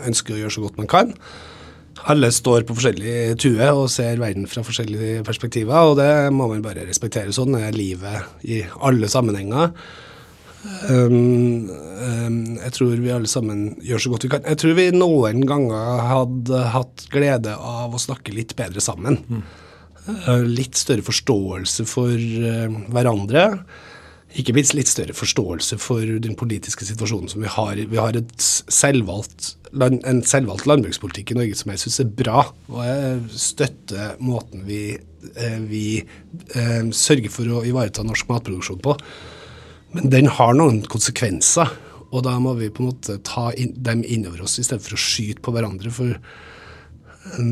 [0.06, 1.16] ønsker å gjøre så godt man kan.
[2.08, 6.62] Alle står på forskjellig tue og ser verden fra forskjellige perspektiver, og det må man
[6.64, 7.34] bare respektere.
[7.34, 9.74] Sånn er livet i alle sammenhenger.
[10.90, 14.44] Um, um, jeg tror vi alle sammen gjør så godt vi kan.
[14.48, 19.20] Jeg tror vi noen ganger hadde hatt glede av å snakke litt bedre sammen.
[20.08, 23.46] Eh, Litt større forståelse for uh, hverandre.
[24.38, 27.80] Ikke minst litt større forståelse for den politiske situasjonen som vi har.
[27.90, 32.44] Vi har selvvalgt, en selvvalgt landbrukspolitikk i Norge som jeg syns er bra.
[32.70, 34.84] Og jeg støtter måten vi,
[35.34, 38.94] eh, vi eh, sørger for å ivareta norsk matproduksjon på.
[39.98, 41.72] Men den har noen konsekvenser,
[42.10, 45.02] og da må vi på en måte ta dem innover oss i stedet for å
[45.02, 45.90] skyte på hverandre.
[45.94, 46.14] For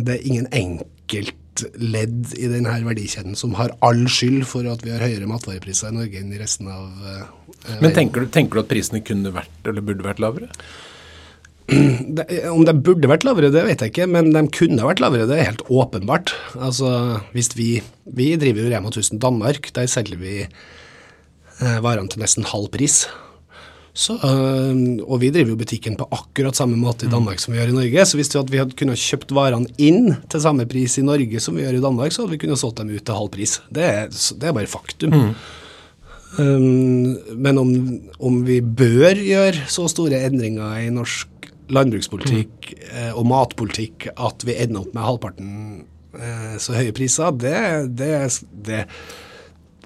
[0.06, 0.50] det er ingen
[1.58, 5.96] enkeltledd i denne verdikjeden som har all skyld for at vi har høyere matvarepriser i
[5.96, 7.80] Norge enn i resten av verden.
[7.82, 10.48] Men tenker du, tenker du at prisene kunne vært, eller burde vært lavere?
[12.16, 15.28] det, om de burde vært lavere, det vet jeg ikke, men de kunne vært lavere,
[15.28, 16.32] det er helt åpenbart.
[16.56, 17.70] Altså, hvis vi,
[18.06, 23.02] vi driver jo Rema 1000 Danmark, der selger vi eh, varene til nesten halv pris.
[23.98, 27.58] Så, øh, og vi driver jo butikken på akkurat samme måte i Danmark som vi
[27.58, 28.04] gjør i Norge.
[28.06, 31.64] Så hvis vi hadde, kunnet kjøpt varene inn til samme pris i Norge som vi
[31.64, 33.56] gjør i Danmark, så hadde vi kunnet solgt dem ut til halv pris.
[33.74, 35.16] Det er, det er bare faktum.
[36.38, 37.74] Um, men om,
[38.22, 43.16] om vi bør gjøre så store endringer i norsk landbrukspolitikk mm.
[43.18, 45.48] og matpolitikk at vi ender opp med halvparten
[46.16, 47.58] eh, så høye priser, det,
[47.98, 48.12] det,
[48.64, 48.84] det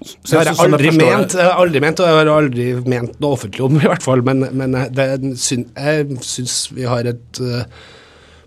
[0.03, 3.37] det har jeg sånn aldri ment, har aldri ment, og jeg har aldri ment noe
[3.37, 4.23] offentlig om, i hvert fall.
[4.25, 7.63] Men, men det, jeg syns vi har et uh,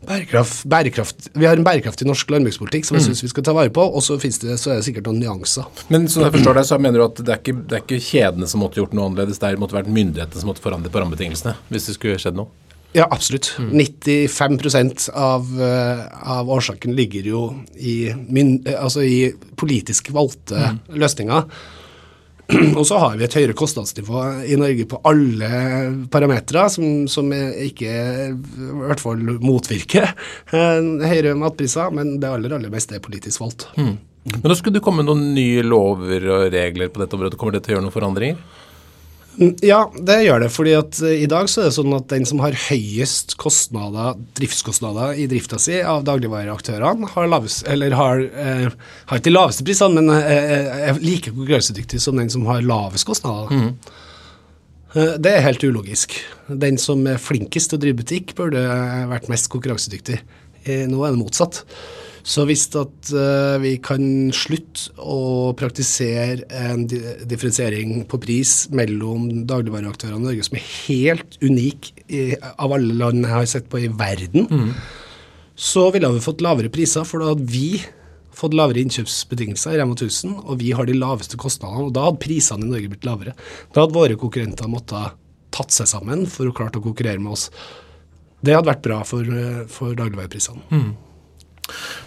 [0.07, 3.73] bærekraft, bærekraft, Vi har en bærekraftig norsk landbrukspolitikk som jeg syns vi skal ta vare
[3.75, 5.66] på, og så, det, så er det sikkert noen nyanser.
[5.92, 8.03] Men sånn jeg forstår deg, så mener du at det er, ikke, det er ikke
[8.11, 11.57] kjedene som måtte gjort noe annerledes, det måtte vært myndighetene som måtte forandre på rammebetingelsene
[11.73, 12.65] hvis det skulle skjedd noe?
[12.97, 13.51] Ja, absolutt.
[13.61, 14.59] 95
[15.13, 17.43] av, uh, av årsaken ligger jo
[17.77, 21.51] i, min, altså i politisk valgte løsninger.
[22.79, 25.49] Og så har vi et høyere kostnadsnivå i Norge på alle
[26.13, 27.95] parametere, som, som ikke
[28.31, 33.67] i hvert fall motvirker eh, høyere matpriser, men det aller, aller meste er politisk valgt.
[34.27, 37.39] Men nå skulle det komme noen nye lover og regler på dette området.
[37.39, 38.56] Kommer det til å gjøre noen forandringer?
[39.37, 40.49] Ja, det gjør det.
[40.53, 44.16] fordi at uh, i dag så er det sånn at den som har høyest kostnader,
[44.38, 48.70] driftskostnader i drifta si av dagligvareaktørene, har, lavest, eller har, eh,
[49.11, 53.09] har ikke de laveste prisene, men eh, er like konkurransedyktig som den som har lavest
[53.09, 53.77] kostnader.
[54.96, 56.14] Det er helt ulogisk.
[56.49, 58.62] Den som er flinkest til å drive butikk, burde
[59.11, 60.16] vært mest konkurransedyktig.
[60.88, 61.61] Nå er det motsatt.
[62.27, 64.03] Så hvis at uh, vi kan
[64.35, 66.99] slutte å praktisere en di
[67.31, 73.23] differensiering på pris mellom dagligvareaktørene i Norge, som er helt unik i, av alle land
[73.23, 74.73] jeg har sett på i verden, mm.
[75.55, 77.79] så ville vi fått lavere priser, for da hadde vi
[78.37, 82.25] fått lavere innkjøpsbetingelser i Rema 1000, og vi har de laveste kostnadene, og da hadde
[82.27, 83.39] prisene i Norge blitt lavere.
[83.71, 85.15] Da hadde våre konkurrenter måttet
[85.55, 87.49] tatt seg sammen for å klare å konkurrere med oss.
[88.45, 89.31] Det hadde vært bra for,
[89.73, 90.67] for dagligvareprisene.
[90.75, 90.95] Mm.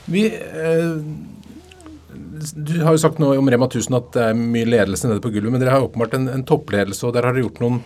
[0.09, 0.93] Vi, eh,
[2.55, 5.33] du har jo sagt noe om Rema 1000 at det er mye ledelse nede på
[5.33, 7.81] gulvet, men dere har åpenbart en, en toppledelse, og der har dere gjort noen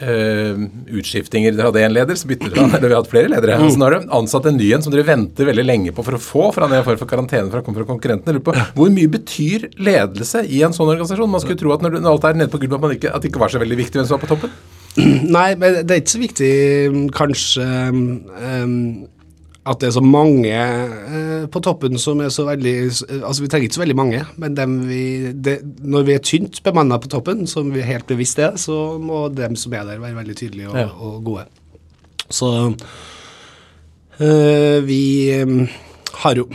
[0.00, 0.62] eh,
[1.00, 1.54] utskiftinger.
[1.54, 3.58] Dere hadde én leder, så bytter dere eller vi har hatt flere ledere.
[3.60, 3.68] Mm.
[3.70, 6.16] Så nå har dere ansatt en ny en som dere venter veldig lenge på for
[6.16, 8.42] å få fra den for karantene for å komme fra konkurrentene.
[8.44, 11.30] På, hvor mye betyr ledelse i en sånn organisasjon?
[11.30, 13.52] Man skulle tro at når, alt er nede på gulvet, at, at det ikke var
[13.52, 14.58] så veldig viktig hvem som var på toppen.
[15.36, 16.52] Nei, men det er ikke så viktig
[17.14, 18.78] kanskje um,
[19.70, 22.74] at det er så mange eh, på toppen som er så veldig
[23.20, 25.02] Altså, vi trenger ikke så veldig mange, men vi,
[25.32, 29.28] det, når vi er tynt bemanna på toppen, som vi helt bevisst er, så må
[29.28, 30.88] dem som er der, være veldig tydelige og, ja.
[30.98, 31.46] og gode.
[32.30, 32.72] Så
[34.20, 35.02] øh, vi
[35.34, 35.68] øh,
[36.24, 36.48] har jo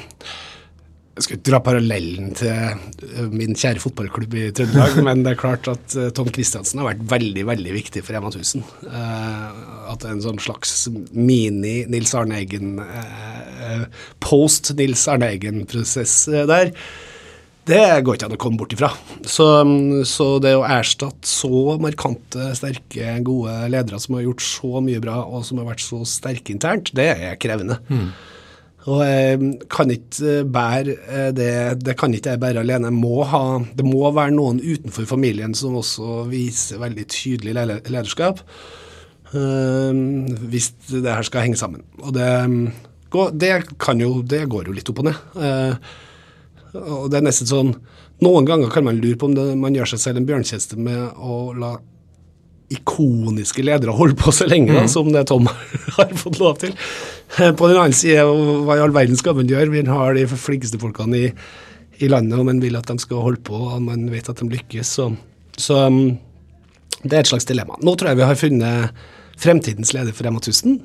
[1.16, 5.40] jeg skal ikke dra parallellen til eh, min kjære fotballklubb i Trøndelag, men det er
[5.40, 8.66] klart at uh, Tom Kristiansen har vært veldig veldig viktig for Rema 1000.
[8.84, 12.82] Uh, at en sånn slags mini-Nils Arne Eggen,
[14.24, 16.18] post-Nils Arne Eggen-prosess
[16.52, 16.74] der,
[17.66, 18.92] det går ikke an å komme bort ifra.
[19.26, 19.48] Så,
[20.06, 25.22] så, det å erstatte så markante, sterke, gode ledere som har gjort så mye bra,
[25.26, 27.80] og som har vært så sterke internt, det er krevende.
[27.90, 28.10] Mm.
[28.86, 32.94] Og jeg kan ikke eh, bære eh, det, det kan ikke jeg bære alene.
[32.94, 33.44] Må ha,
[33.74, 38.44] det må være noen utenfor familien som også viser veldig tydelig lederskap.
[39.36, 41.82] Hvis det her skal henge sammen.
[42.00, 42.28] Og det,
[43.42, 43.50] det,
[44.00, 45.18] jo, det går jo litt opp og ned.
[46.80, 47.74] Og det er nesten sånn
[48.24, 51.18] Noen ganger kan man lure på om det, man gjør seg selv en bjørnkjeste med
[51.20, 51.74] å la
[52.74, 54.92] ikoniske ledere holder på så lenge, da, mm.
[54.92, 55.50] som det Tom
[55.98, 56.74] har fått lov til.
[57.36, 58.24] På den annen side,
[58.66, 59.72] hva i all verden skal man gjøre?
[59.74, 61.32] Vi har de flinkeste folkene i,
[62.00, 64.50] i, landet, og man vil at de skal holde på, og man vet at de
[64.50, 64.96] lykkes.
[64.98, 65.10] Så,
[65.58, 66.18] så um,
[67.04, 67.78] det er et slags dilemma.
[67.84, 69.06] Nå tror jeg vi har funnet
[69.42, 70.80] fremtidens leder for Rema 1000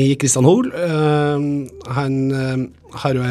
[0.00, 0.70] i Kristian Hoel.
[0.70, 1.66] Uh,
[1.98, 3.26] han uh, har jo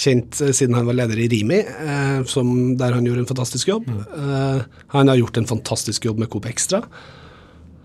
[0.00, 3.70] kjent eh, siden han var leder i Rimi, eh, som, der han gjorde en fantastisk
[3.72, 3.88] jobb.
[3.88, 4.02] Mm.
[4.18, 6.82] Eh, han har gjort en fantastisk jobb med Coop Extra.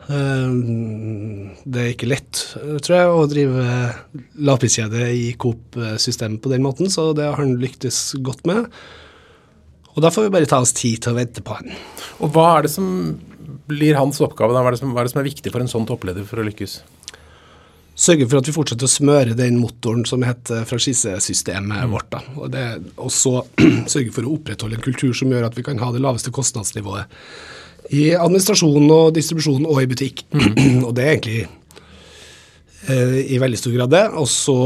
[0.06, 0.58] Eh,
[1.64, 2.44] det er ikke lett,
[2.86, 3.70] tror jeg, å drive
[4.48, 8.70] lavpriskjede i Coop-systemet på den måten, så det har han lyktes godt med.
[9.96, 11.72] Og da får vi bare ta oss tid til å vente på han.
[12.20, 12.90] Og hva er det som
[13.70, 14.54] blir hans oppgave?
[14.54, 14.62] da?
[14.62, 16.42] Hva er det som, hva er, det som er viktig for en sånn toppleder for
[16.42, 16.82] å lykkes?
[17.96, 21.92] Sørge for at vi fortsetter å smøre den motoren som heter franchisesystemet mm.
[21.94, 22.10] vårt.
[22.12, 22.22] Da.
[22.36, 22.66] Og, det,
[23.00, 23.40] og så
[23.94, 27.12] sørge for å opprettholde en kultur som gjør at vi kan ha det laveste kostnadsnivået
[27.94, 30.26] i administrasjonen og distribusjonen og i butikk.
[30.34, 30.82] Mm.
[30.88, 31.44] og det er egentlig
[32.90, 34.04] eh, i veldig stor grad det.
[34.20, 34.58] Og så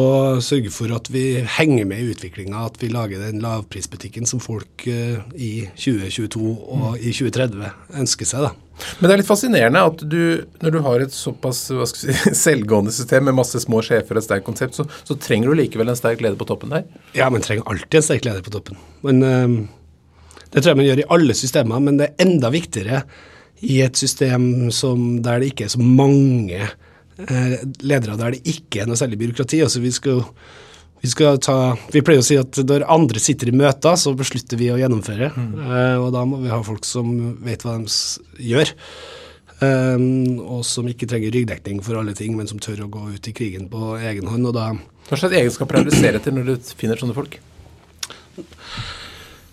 [0.46, 1.26] sørge for at vi
[1.60, 6.98] henger med i utviklinga, at vi lager den lavprisbutikken som folk eh, i 2022 og
[6.98, 8.50] i 2030 ønsker seg.
[8.50, 8.69] da.
[9.00, 10.22] Men det er litt fascinerende at du,
[10.64, 12.16] når du har et såpass si,
[12.46, 15.92] selvgående system med masse små sjefer og et sterkt konsept, så, så, trenger du likevel
[15.92, 16.86] en sterk leder på toppen der?
[17.18, 18.80] Ja, man trenger alltid en sterk leder på toppen.
[19.06, 19.58] Men um,
[20.50, 23.04] Det tror jeg man gjør i alle systemer, men det er enda viktigere
[23.60, 28.84] i et system som, der det ikke er så mange eh, ledere, der det ikke
[28.84, 29.60] er noe særlig byråkrati.
[29.66, 30.24] altså vi skal
[31.02, 31.12] vi,
[31.46, 31.56] ta,
[31.94, 35.32] vi pleier å si at når andre sitter i møter, så beslutter vi å gjennomføre.
[35.36, 35.54] Mm.
[35.64, 37.14] Uh, og da må vi ha folk som
[37.46, 38.74] vet hva de gjør.
[39.60, 43.28] Um, og som ikke trenger ryggdekning for alle ting, men som tør å gå ut
[43.28, 44.52] i krigen på egen hånd.
[44.52, 44.72] Og da
[45.10, 47.40] Hva slags egenskaper er du ser etter når du finner sånne folk?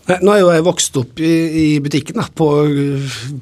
[0.06, 2.46] Nå er jo jeg vokst opp i, i butikken, da, på,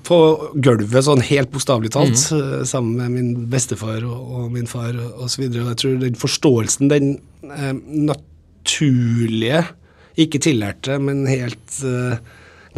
[0.08, 0.18] på,
[0.64, 2.64] gulvet, sånn helt bokstavelig talt, mm.
[2.68, 5.42] sammen med min bestefar og, og min far osv.
[5.44, 7.74] Jeg tror den forståelsen, den eh,
[8.08, 9.60] naturlige,
[10.24, 12.16] ikke tillærte, men helt eh,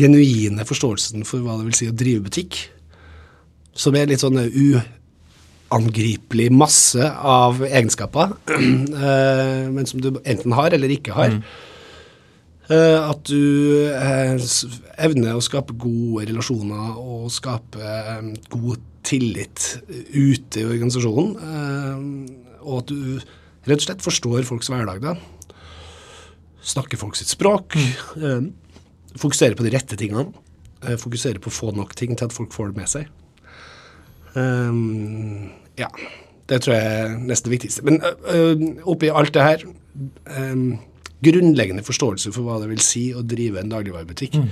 [0.01, 2.53] genuine forståelsen for hva det vil si å drive butikk,
[3.77, 10.91] som er litt sånn uangripelig masse av egenskaper, eh, men som du enten har eller
[10.99, 11.39] ikke har.
[11.39, 11.73] Mm Eh,
[12.75, 14.35] at du eh,
[14.99, 21.37] evner å skape gode relasjoner og skape eh, god tillit ute i organisasjonen.
[22.67, 23.21] Og at du
[23.71, 24.99] rett og slett forstår folks hverdag.
[25.05, 25.15] da.
[26.67, 27.77] Snakker folk sitt språk.
[28.19, 28.51] Mm.
[29.15, 30.27] Fokuserer på de rette tingene.
[30.99, 33.07] Fokuserer på å få nok ting til at folk får det med seg.
[35.79, 35.93] Ja.
[36.51, 37.87] Det tror jeg er nesten det viktigste.
[37.87, 38.03] Men
[38.83, 39.63] oppi alt det her
[41.27, 44.39] grunnleggende forståelse for hva det vil si å drive en dagligvarebutikk.
[44.41, 44.51] Mm.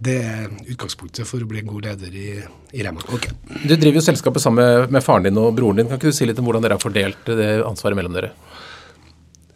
[0.00, 2.30] Det er utgangspunktet for å bli en god leder i,
[2.72, 3.02] i Rema.
[3.12, 3.34] Okay.
[3.66, 5.90] Du driver jo selskapet sammen med, faren din og broren din.
[5.90, 8.32] Kan ikke du si litt om hvordan dere har fordelt det ansvaret mellom dere?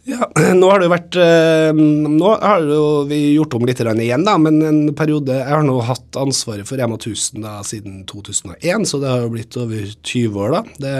[0.05, 0.27] Ja,
[0.59, 4.35] Nå har det jo vært eh, Nå har jo vi gjort om litt igjen, da,
[4.37, 9.01] men en periode Jeg har nå hatt ansvaret for Rema 1000 da, siden 2001, så
[9.01, 10.61] det har jo blitt over 20 år, da.
[10.85, 10.93] Det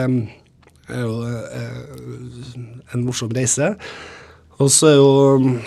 [0.95, 2.57] er jo eh,
[2.97, 3.75] en morsom reise.
[4.63, 4.87] Og så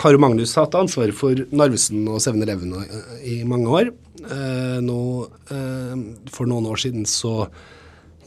[0.00, 2.72] har jo Magnus hatt ansvaret for Narvesen og 7-Eleven
[3.20, 3.90] i mange år.
[4.24, 5.96] Eh, nå, eh,
[6.32, 7.50] for noen år siden så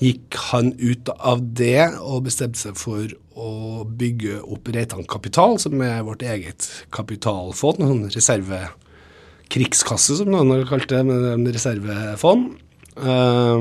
[0.02, 5.82] gikk han ut av det og bestemte seg for å bygge opp Reitan Kapital, som
[5.86, 7.82] er vårt eget kapitalfond.
[7.82, 12.42] En sånn reservekrigskasse, som noen har kalt det, med en reservefond.
[13.02, 13.60] Eh,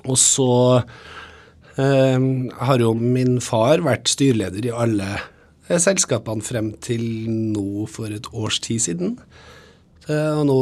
[0.00, 0.82] og så
[1.78, 2.18] eh,
[2.66, 5.10] har jo min far vært styreleder i alle
[5.78, 9.16] selskapene frem til nå for et års tid siden.
[10.10, 10.54] Og nå,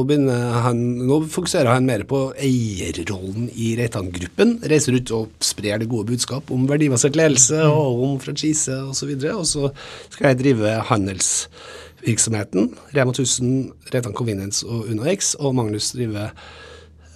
[0.60, 4.58] han, nå, fokuserer han mer på eierrollen i Reitan-gruppen.
[4.68, 9.14] Reiser ut og sprer det gode budskap om verdibasert ledelse og om franchise osv.
[9.14, 9.70] Og, og så
[10.12, 12.74] skal jeg drive handelsvirksomheten.
[12.98, 13.54] Rema 1000,
[13.94, 15.32] Reitan Convenience og UnoX.
[15.38, 16.34] Og Magnus driver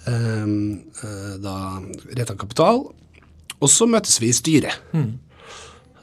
[0.07, 0.79] um,
[1.43, 1.57] da
[2.15, 2.87] Reitan Kapital.
[3.59, 4.81] Og så møtes vi i styret.
[4.95, 5.11] Mm.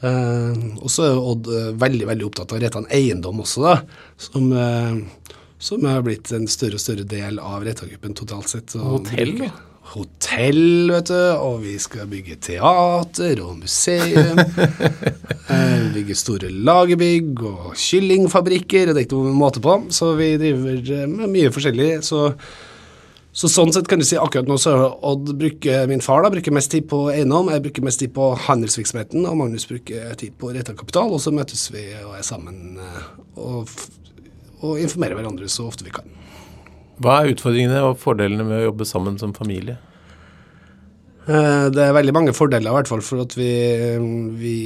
[0.01, 3.73] Uh, og så er Odd uh, veldig veldig opptatt av Reitan eiendom også, da,
[4.17, 5.27] som, eh,
[5.61, 8.73] som er blitt en større og større del av Reitan-gruppen totalt sett.
[8.79, 9.51] Og hotell, da?
[9.91, 14.39] Hotell, vet du, og vi skal bygge teater og museum.
[15.95, 19.75] bygge store lagerbygg og kyllingfabrikker, og det er ikke noe måte på.
[19.93, 21.91] Så vi driver med mye forskjellig.
[22.07, 22.29] så
[23.31, 24.73] så sånn sett kan du si akkurat nå så
[25.07, 28.31] Odd bruker min far da, bruker mest tid på eiendom, jeg bruker mest tid på
[28.47, 32.81] handelsvirksomheten, og Magnus bruker tid på retta kapital, og så møtes vi og er sammen
[32.81, 33.05] eh,
[33.39, 33.71] og,
[34.59, 36.11] og informerer hverandre så ofte vi kan.
[37.01, 39.79] Hva er utfordringene og fordelene med å jobbe sammen som familie?
[41.25, 43.51] Eh, det er veldig mange fordeler, i hvert fall for at vi,
[44.41, 44.57] vi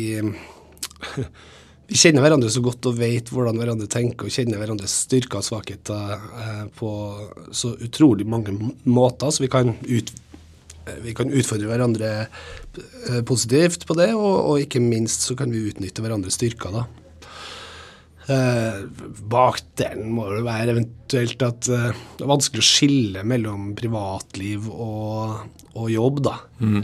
[1.87, 5.45] vi kjenner hverandre så godt og vet hvordan hverandre tenker og kjenner hverandres styrker og
[5.45, 6.91] svakheter eh, på
[7.53, 8.55] så utrolig mange
[8.89, 9.29] måter.
[9.29, 10.11] Så vi kan, ut,
[10.87, 15.53] eh, vi kan utfordre hverandre eh, positivt på det, og, og, ikke minst så kan
[15.53, 16.73] vi utnytte hverandres styrker.
[16.73, 16.85] da.
[18.33, 18.81] Eh,
[19.29, 25.43] Bakdelen må det være eventuelt at eh, det er vanskelig å skille mellom privatliv og,
[25.77, 26.23] og jobb.
[26.31, 26.39] da.
[26.65, 26.81] Mm.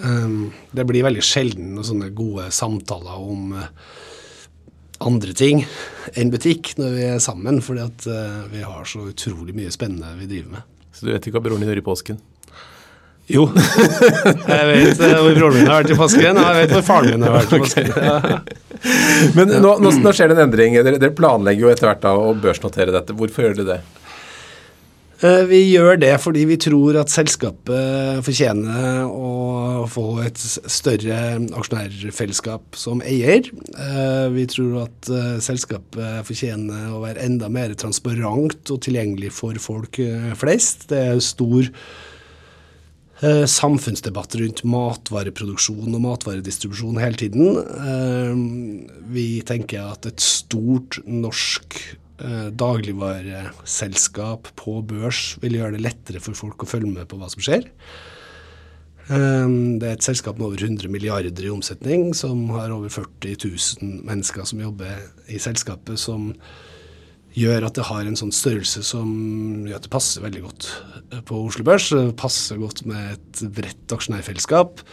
[0.00, 3.68] Um, det blir veldig sjelden sånne gode samtaler om uh,
[5.04, 5.62] andre ting
[6.16, 10.14] enn butikk når vi er sammen, fordi at uh, vi har så utrolig mye spennende
[10.20, 10.68] vi driver med.
[10.96, 12.20] Så du vet ikke hva broren din gjør i påsken?
[13.30, 13.44] Jo,
[14.54, 17.14] jeg vet uh, hvor broren min har vært i påsken, og jeg vet hvor faren
[17.14, 17.88] min har vært i påsken.
[19.36, 20.80] Men nå, nå, nå, skjer det en endring.
[20.80, 23.16] Dere, dere planlegger jo etter hvert da å børsnotere dette.
[23.16, 23.99] Hvorfor gjør dere det?
[25.20, 31.18] Eh, Vi gjør det fordi vi tror at selskapet fortjener å få et større
[31.60, 33.44] aksjonærfellesskap som eier.
[33.44, 39.60] Eh, Vi tror at eh, selskapet fortjener å være enda mer transparent og tilgjengelig for
[39.60, 40.00] folk
[40.40, 40.88] flest.
[40.88, 41.68] Det er stor
[43.20, 47.58] samfunnsdebatt rundt matvareproduksjon og matvaredistribusjon hele tiden.
[49.12, 51.76] Vi tenker at et stort norsk
[52.60, 57.42] dagligvareselskap på børs vil gjøre det lettere for folk å følge med på hva som
[57.44, 57.68] skjer.
[59.10, 63.38] Eh, det er et selskap med over 100 milliarder i omsetning, som har over 40
[63.42, 66.30] 000 mennesker som jobber i selskapet, som
[67.34, 69.10] gjør at det har en sånn størrelse som
[69.66, 70.68] gjør at det passer veldig godt
[71.10, 71.90] eh, på Oslo Børs.
[71.90, 74.84] Det passer godt med et bredt aksjonærfellesskap.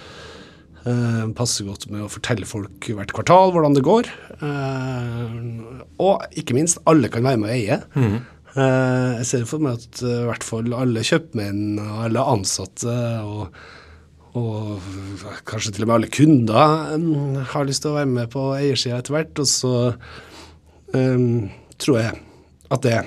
[0.88, 4.10] Eh, passer godt med å fortelle folk hvert kvartal hvordan det går.
[4.38, 5.24] Eh,
[6.04, 7.80] og ikke minst, alle kan være med og eie.
[7.98, 13.60] Eh, jeg ser for meg at i hvert fall alle kjøpmenn og alle ansatte og
[14.38, 14.84] og
[15.50, 19.00] kanskje til og med alle kunder mm, har lyst til å være med på eiersida
[19.00, 19.40] etter hvert.
[19.42, 19.72] Og så
[20.94, 21.48] um,
[21.82, 22.20] tror jeg
[22.76, 22.98] at det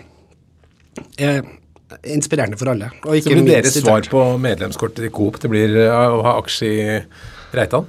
[1.22, 1.44] er
[2.10, 2.90] inspirerende for alle.
[3.04, 6.98] Og Så blir deres svar på medlemskortet i Coop det blir å ha aksje i
[7.56, 7.88] Reitan?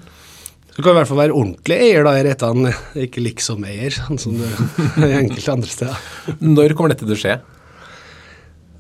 [0.72, 2.70] Du kan i hvert fall være ordentlig eier da i Reitan,
[3.04, 4.46] ikke liksom-eier, sånn som du
[5.08, 6.06] i enkelte andre steder.
[6.40, 7.38] Når kommer dette til å skje?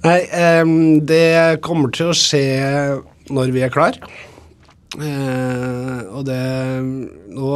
[0.01, 0.19] Nei,
[0.63, 2.45] um, det kommer til å skje
[3.29, 3.99] når vi er klar.
[4.91, 6.39] Uh, og det
[7.31, 7.51] Nå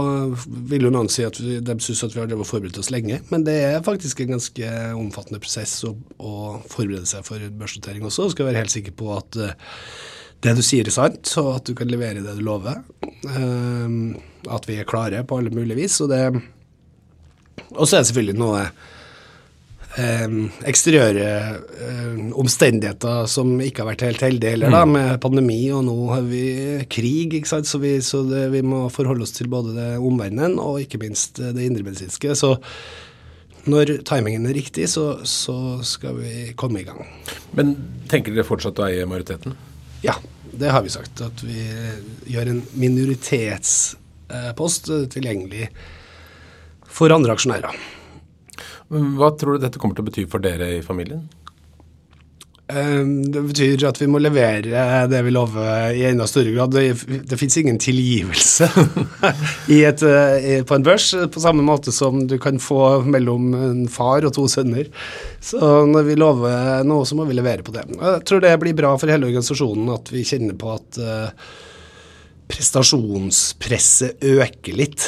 [0.69, 3.17] vil jo noen si at vi, de syns at vi har og forberedt oss lenge,
[3.27, 6.35] men det er faktisk en ganske omfattende prosess å, å
[6.71, 8.29] forberede seg for børsnotering også.
[8.29, 9.57] Du skal være helt sikker på at eh,
[10.43, 12.82] det du sier er sant, og at du kan levere det du lover.
[13.06, 13.95] Eh,
[14.52, 16.02] at vi er klare på alle mulige vis.
[16.04, 16.21] Og, det,
[17.74, 18.65] og så er det selvfølgelig noe
[20.02, 20.36] eh,
[20.69, 21.30] eksteriøre
[21.88, 26.28] eh, omstendigheter som ikke har vært helt heldige heller, da, med pandemi, og nå har
[26.28, 26.43] vi
[26.91, 30.60] krig, ikke sant, så vi, så det, vi må forholde oss til både det omverdenen
[30.62, 32.36] og ikke minst eh, det indremedisinske.
[32.38, 32.56] Så
[33.65, 37.02] når timingen er riktig, så, så skal vi komme i gang.
[37.58, 37.74] Men
[38.12, 39.56] tenker dere fortsatt å eie majoriteten?
[40.03, 40.15] Ja,
[40.51, 41.21] det har vi sagt.
[41.21, 41.73] At vi
[42.31, 45.69] gjør en minoritetspost eh, tilgjengelig
[46.95, 47.79] for andre aksjonærer.
[48.89, 51.25] Hva tror du dette kommer til å bety for dere i familien?
[52.67, 56.73] Eh, Det betyr at vi må levere det vi lover i enda større grad.
[56.73, 58.69] Det, det fins ingen tilgivelse
[59.69, 64.25] et, eh, på en børs, på samme måte som du kan få mellom en far
[64.25, 64.89] og to sønner.
[65.45, 65.60] Så
[65.91, 67.86] når vi lover noe, så må vi levere på det.
[67.93, 71.47] Jeg tror det blir bra for hele organisasjonen at vi kjenner på at eh,
[72.51, 75.01] prestasjonspresset øker litt.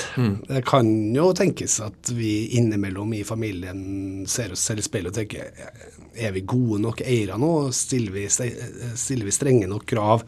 [0.47, 5.19] Det kan jo tenkes at vi innimellom i familien ser oss selv i speilet og
[5.19, 5.51] tenker
[6.17, 7.69] er vi gode nok eiere nå?
[7.75, 10.25] Stiller vi, stiller vi strenge nok krav?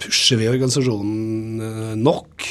[0.00, 2.46] Pusher vi organisasjonen eh, nok?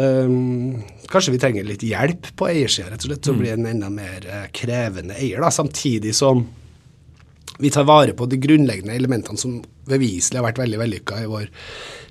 [0.00, 0.80] Um,
[1.12, 3.90] kanskje vi trenger litt hjelp på eiersida, rett og slett, til å bli en enda
[3.92, 5.42] mer eh, krevende eier.
[5.44, 6.46] Da, samtidig som
[7.60, 11.50] vi tar vare på de grunnleggende elementene som beviselig har vært veldig vellykka i vår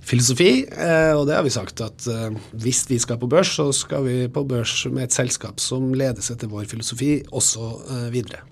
[0.05, 0.51] filosofi.
[0.65, 2.29] Eh, og det har vi sagt at eh,
[2.63, 6.31] hvis vi skal på børs, så skal vi på børs med et selskap som ledes
[6.33, 8.43] etter vår filosofi også eh, videre.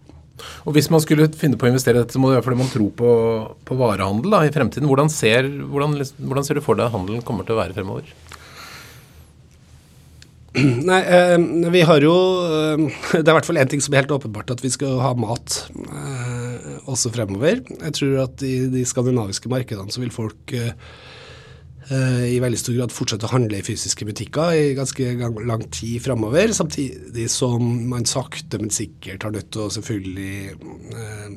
[0.63, 2.61] Og Hvis man skulle finne på å investere i dette, så må det være fordi
[2.61, 3.11] man tror på,
[3.67, 4.87] på varehandel da, i fremtiden.
[4.87, 8.13] Hvordan ser, hvordan, hvordan ser du for deg at handelen kommer til å være fremover?
[10.89, 11.37] Nei, eh,
[11.69, 12.13] vi har jo
[13.11, 15.11] Det er i hvert fall én ting som er helt åpenbart, at vi skal ha
[15.17, 16.38] mat eh,
[16.89, 17.61] også fremover.
[17.67, 20.71] Jeg tror at i de skandinaviske markedene så vil folk eh,
[21.89, 25.11] eh, i veldig stor grad fortsette å handle i fysiske butikker i ganske
[25.49, 31.27] lang tid fremover, samtidig som man sakte, men sikkert har nødt til å selvfølgelig eh,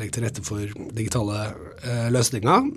[0.00, 1.48] legge til rette for digitale
[2.12, 2.70] løsninger.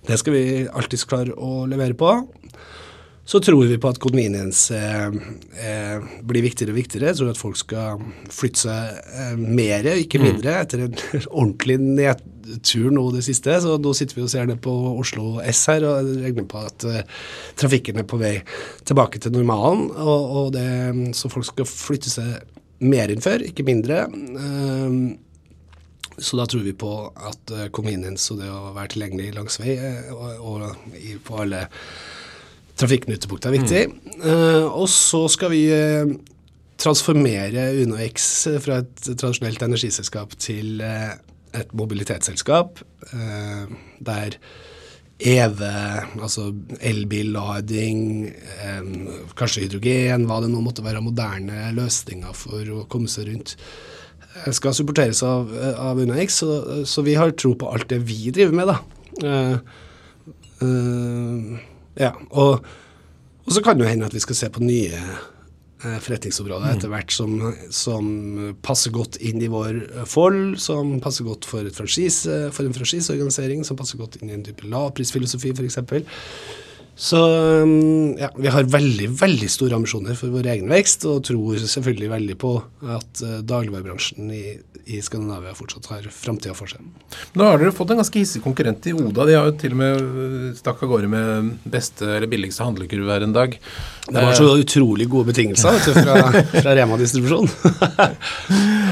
[0.00, 2.14] Det skal vi alltids klare å levere på.
[3.24, 5.06] Så tror vi på at convenience eh,
[5.62, 7.12] eh, blir viktigere og viktigere.
[7.12, 8.02] Jeg tror at folk skal
[8.32, 10.96] flytte seg eh, mer, ikke mindre, etter en
[11.28, 13.60] ordentlig nedtur nå det siste.
[13.62, 16.88] Så nå sitter vi og ser ned på Oslo S her og regner på at
[16.90, 17.18] eh,
[17.60, 18.38] trafikken er på vei
[18.88, 19.90] tilbake til normalen.
[19.94, 20.66] Og, og det,
[21.18, 22.40] så folk skal flytte seg
[22.80, 24.06] mer enn før, ikke mindre.
[24.10, 25.18] Eh,
[26.20, 29.76] så da tror vi på at eh, convenience og det å være tilgjengelig langs vei
[29.78, 31.66] eh, og, og på alle
[32.80, 33.82] trafikknutepunkt er viktig.
[34.20, 36.14] Eh, og så skal vi uh,
[36.80, 38.30] transformere UnoX
[38.64, 41.14] fra et tradisjonelt energiselskap til uh,
[41.56, 42.78] et mobilitetsselskap
[44.06, 44.36] der
[45.20, 45.62] EV,
[46.22, 46.44] altså
[46.78, 48.04] elbillading,
[49.36, 53.56] kanskje hydrogen, hva det nå måtte være moderne løsninger for å komme seg rundt,
[54.54, 58.56] skal supporteres av, av UNAX, så, så, vi har tro på alt det vi driver
[58.56, 58.78] med, da.
[59.26, 59.58] Uh,
[60.62, 61.58] uh,
[61.98, 62.64] ja, og,
[63.44, 66.92] og, så kan det jo hende at vi skal se på nye uh, forretningsområder etter
[66.92, 67.36] hvert som,
[67.74, 68.10] som,
[68.62, 73.78] passer godt inn i vår fold, som passer godt for, franchise, for en franchiseorganisering, som
[73.80, 75.80] passer godt inn i en type lavprisfilosofi, f.eks.
[77.00, 77.16] Så
[77.62, 82.10] um, ja, vi har veldig, veldig store ambisjoner for vår egen vekst, og tror selvfølgelig
[82.10, 82.50] veldig på
[82.92, 84.42] at uh, dagligvarebransjen i,
[84.84, 86.84] i, Skandinavia fortsatt har framtida for seg.
[87.40, 89.24] Nå har dere fått en ganske hissig konkurrent i Oda.
[89.24, 93.08] De har jo til og med uh, stakk av gårde med beste eller billigste handlekurv
[93.14, 93.56] her en dag.
[94.10, 96.18] Det var så utrolig gode betingelser du, fra,
[96.66, 97.48] fra Rema distribusjon.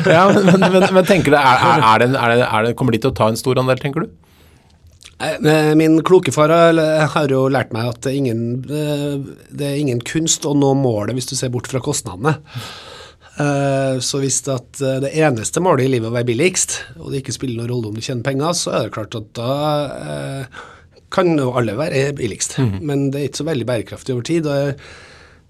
[0.09, 3.03] ja, men, men, men, tenker du, er, er, det, er, det, er det, Kommer de
[3.05, 4.17] til å ta en stor andel, tenker du?
[5.19, 6.53] Eh, min kloke far
[7.11, 9.17] har jo lært meg at det er, ingen, eh,
[9.51, 12.37] det er ingen kunst å nå målet hvis du ser bort fra kostnadene.
[13.39, 17.35] Eh, så hvis det eneste målet i livet er å være billigst, og det ikke
[17.35, 19.53] spiller noen rolle om du tjener penger, så er det klart at da
[21.11, 22.59] kan jo alle være billigst.
[22.61, 22.75] Mm.
[22.87, 24.47] Men det er ikke så veldig bærekraftig over tid.
[24.47, 24.83] og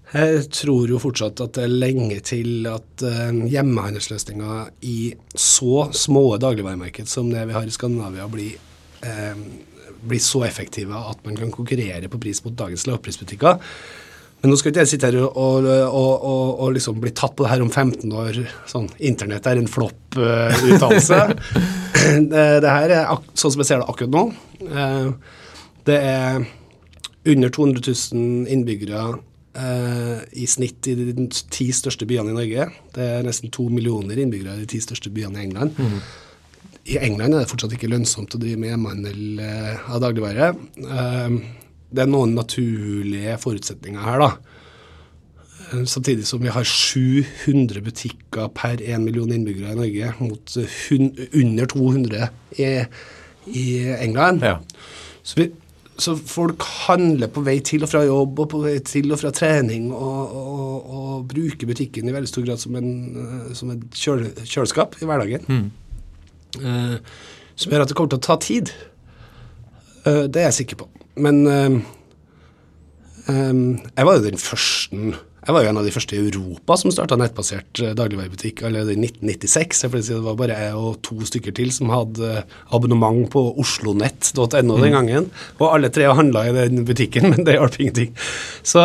[0.09, 7.11] jeg tror jo fortsatt at det er lenge til at hjemmehandelsløsninger i så små dagligvaremarked
[7.11, 8.57] som det vi har i Skandinavia, blir
[9.05, 9.41] eh,
[9.99, 13.59] blir så effektive at man kan konkurrere på pris mot dagens lavprisbutikker.
[14.39, 17.43] Men nå skal ikke jeg sitte her og, og, og, og, liksom bli tatt på
[17.43, 18.37] det her om 15 år.
[18.71, 21.19] Sånn internett er en flopp-uttalelse.
[21.19, 21.73] Uh,
[22.31, 24.23] det, det, her er sånn som jeg ser det akkurat nå.
[24.63, 25.11] Uh,
[25.89, 26.47] det er
[27.29, 27.83] under 200
[28.15, 29.03] 000 innbyggere
[29.59, 32.69] uh, i snitt i de ti største byene i Norge.
[32.95, 35.75] Det er nesten to millioner innbyggere i de ti største byene i England.
[35.75, 35.99] Mm.
[36.89, 40.53] I England er det fortsatt ikke lønnsomt å drive med hjemmehandel eh, av dagligvare.
[40.81, 41.35] Eh,
[41.89, 44.29] det er noen naturlige forutsetninger her, da.
[45.69, 50.57] Eh, samtidig som vi har 700 butikker per 1 million innbyggere i Norge, mot
[51.43, 52.69] under 200 i,
[53.53, 53.65] i
[53.99, 54.45] England.
[54.45, 54.57] Ja.
[55.21, 55.49] Så, vi,
[55.93, 59.33] så, folk handler på vei til og fra jobb og på vei til og fra
[59.35, 64.25] trening og, og, og bruker butikken i veldig stor grad som, en, som et kjøl,
[64.41, 65.45] kjøleskap i hverdagen.
[65.45, 65.69] Mm.
[66.57, 66.97] Uh,
[67.59, 68.73] som gjør at det kommer til å ta tid.
[70.05, 70.89] Uh, det er jeg sikker på.
[71.19, 71.81] Men um,
[73.29, 76.91] jeg var jo den første jeg var jo en av de første i Europa som
[76.93, 79.79] starta nettbasert dagligvarebutikk allerede i 1996.
[79.85, 82.43] Jeg si det var bare jeg og to stykker til som hadde
[82.75, 84.83] abonnement på oslonett.no mm.
[84.83, 85.29] den gangen.
[85.57, 88.11] Og alle tre handla i den butikken, men det hjalp ingenting.
[88.61, 88.83] Så,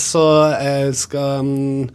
[0.00, 0.24] så
[0.56, 1.92] jeg skal Eh,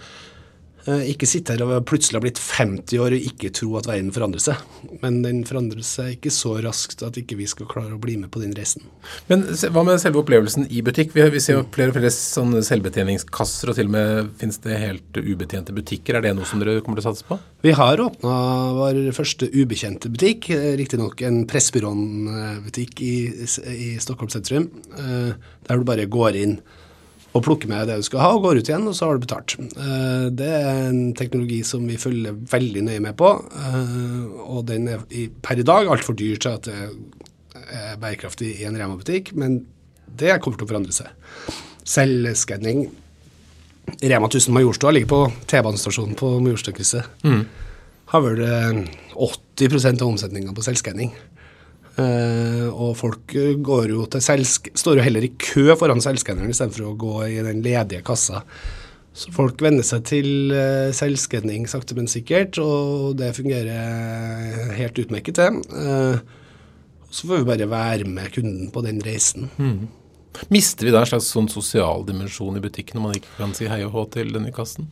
[0.87, 4.43] ikke sitte her og plutselig ha blitt 50 år og ikke tro at verden forandrer
[4.43, 4.61] seg.
[5.01, 8.31] Men den forandrer seg ikke så raskt at ikke vi skal klare å bli med
[8.31, 8.85] på den reisen.
[9.27, 11.11] Men hva med selve opplevelsen i butikk?
[11.15, 14.79] Vi, vi ser jo flere og flere sånne selvbetjeningskasser, og til og med finnes det
[14.81, 16.17] helt ubetjente butikker.
[16.17, 17.39] Er det noe som dere kommer til å satse på?
[17.65, 18.39] Vi har åpna
[18.77, 23.15] vår første ubekjente butikk, eh, riktignok en Pressbyrån-butikk i,
[23.75, 25.31] i Stockholm sentrum, eh,
[25.67, 26.59] der du bare går inn
[27.35, 29.25] og plukker med det du skal ha, og går ut igjen, og så har du
[29.25, 29.55] betalt.
[29.59, 34.87] Eh, det er en teknologi som vi følger veldig nøye med på, eh, og den
[34.93, 35.03] er
[35.43, 36.77] per i dag altfor dyr til at det
[37.67, 39.59] er bærekraftig i en Rema-butikk, men
[40.07, 41.11] det kommer til å forandre seg.
[41.87, 42.87] Selvskanning
[44.01, 47.07] Rema 1000 Majorstua ligger på T-banestasjonen på Majorstukrysset.
[47.23, 47.45] Mm.
[48.11, 48.41] Har vel
[49.15, 51.13] 80 eh, av omsetninga på selvskanning.
[51.97, 53.33] Uh, og folk
[53.65, 57.39] går jo til selsk står jo heller i kø foran selvskanneren istedenfor å gå i
[57.41, 58.43] den ledige kassa.
[59.17, 65.41] Så folk venner seg til uh, selvskanning sakte, men sikkert, og det fungerer helt utmerket,
[65.41, 65.49] det.
[65.73, 66.21] Uh,
[67.09, 69.49] så får vi bare være med kunden på den reisen.
[69.57, 69.87] Mm.
[70.53, 73.69] Mister vi da en slags sånn sosial dimensjon i butikken når man ikke kan si
[73.71, 74.91] hei og hå til denne kassen?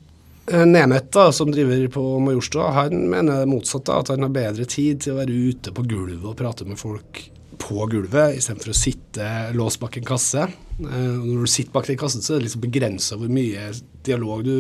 [0.52, 3.94] Eh, Nemet, da, som driver på Majorstua, han mener det motsatte.
[3.94, 7.24] At han har bedre tid til å være ute på gulvet og prate med folk
[7.66, 10.46] på gulvet, istedenfor å sitte låst bak en kasse.
[10.46, 13.70] Eh, når du sitter bak den kassen, så er det liksom begrensa hvor mye
[14.06, 14.58] dialog du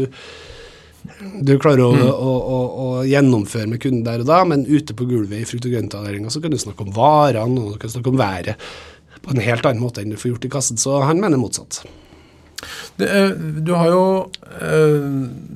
[1.45, 2.07] du klarer å, mm.
[2.09, 5.67] å, å, å, gjennomføre med kunden der og da, men ute på gulvet i frukt-
[5.69, 8.55] og grøntavdelinga så kan du snakke om varene og du kan snakke om været
[9.21, 10.81] på en helt annen måte enn du får gjort i kassen.
[10.81, 11.83] Så han mener motsatt.
[12.95, 13.31] Du, eh,
[13.65, 15.07] du, har jo uh,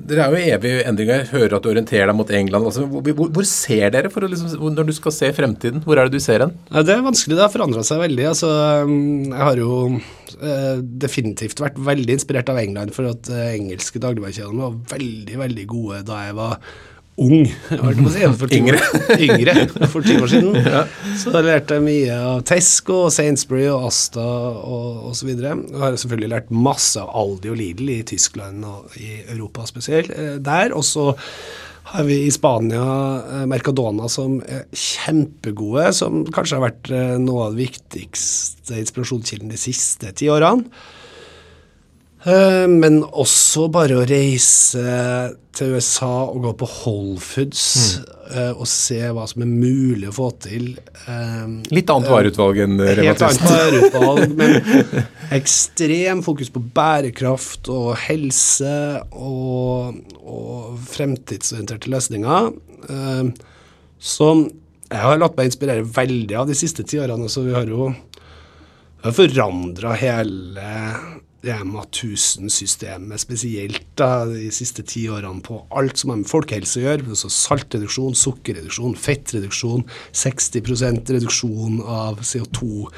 [0.10, 1.12] Dere er jo i evig endring.
[1.14, 2.68] Jeg hører at du orienterer deg mot England.
[2.68, 5.84] Altså, hvor, hvor, ser dere for liksom, når du skal se fremtiden?
[5.86, 6.56] Hvor er det du ser den?
[6.68, 7.38] Ja, det er vanskelig.
[7.38, 8.28] Det har forandra seg veldig.
[8.34, 8.52] Altså,
[8.90, 9.74] mm, jeg har jo
[10.80, 16.22] definitivt vært veldig inspirert av England for at engelske dagligvarekjedene var veldig, veldig gode da
[16.28, 16.62] jeg var
[17.20, 17.46] ung.
[17.50, 18.80] Si, for Yngre.
[19.20, 19.56] Yngre,
[19.92, 20.58] for ti år siden.
[20.76, 20.84] ja.
[21.20, 25.32] Så jeg lærte mye av Tesco, Sainsbury og Asta og osv.
[25.36, 30.14] Jeg har selvfølgelig lært masse av Aldi og Lidl i Tyskland og i Europa spesielt.
[30.16, 31.12] Eh, der, og så
[31.90, 32.86] har vi i Spania
[33.20, 39.52] eh, Mercadona som er kjempegode, som kanskje har vært eh, noe av det viktigste inspirasjonskilden
[39.54, 40.70] de siste ti årene.
[42.28, 44.82] Eh, Men også bare å reise
[45.56, 47.64] til USA og gå på Whole Foods
[48.00, 48.58] mm.
[48.60, 50.70] og se hva som er mulig å få til.
[51.08, 55.04] eh, Litt annet vareutvalg enn Rema Helt annet vareutvalg, men
[55.36, 58.74] ekstrem fokus på bærekraft og helse
[59.12, 62.52] og, og fremtidsorienterte løsninger.
[62.90, 63.32] eh,
[64.00, 64.46] som
[64.90, 67.28] jeg har latt meg inspirere veldig av de siste ti årene.
[67.30, 67.92] Så vi har jo
[69.14, 70.70] forandra hele
[71.46, 76.84] Rema 1000-systemet spesielt da, de siste ti årene på alt som har med folkehelse å
[76.84, 77.08] gjøre.
[77.16, 82.90] Altså saltreduksjon, sukkerreduksjon, fettreduksjon, 60% reduksjon av CO2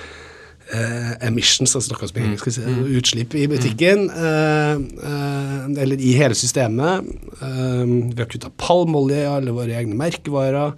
[0.73, 2.65] eh, emissions, altså som på engelsk si,
[2.97, 4.73] utslipp i butikken, eh,
[5.11, 7.05] eh, eller i hele systemet.
[7.37, 10.73] Eh, vi har kutta palmeolje i alle våre egne merkevarer.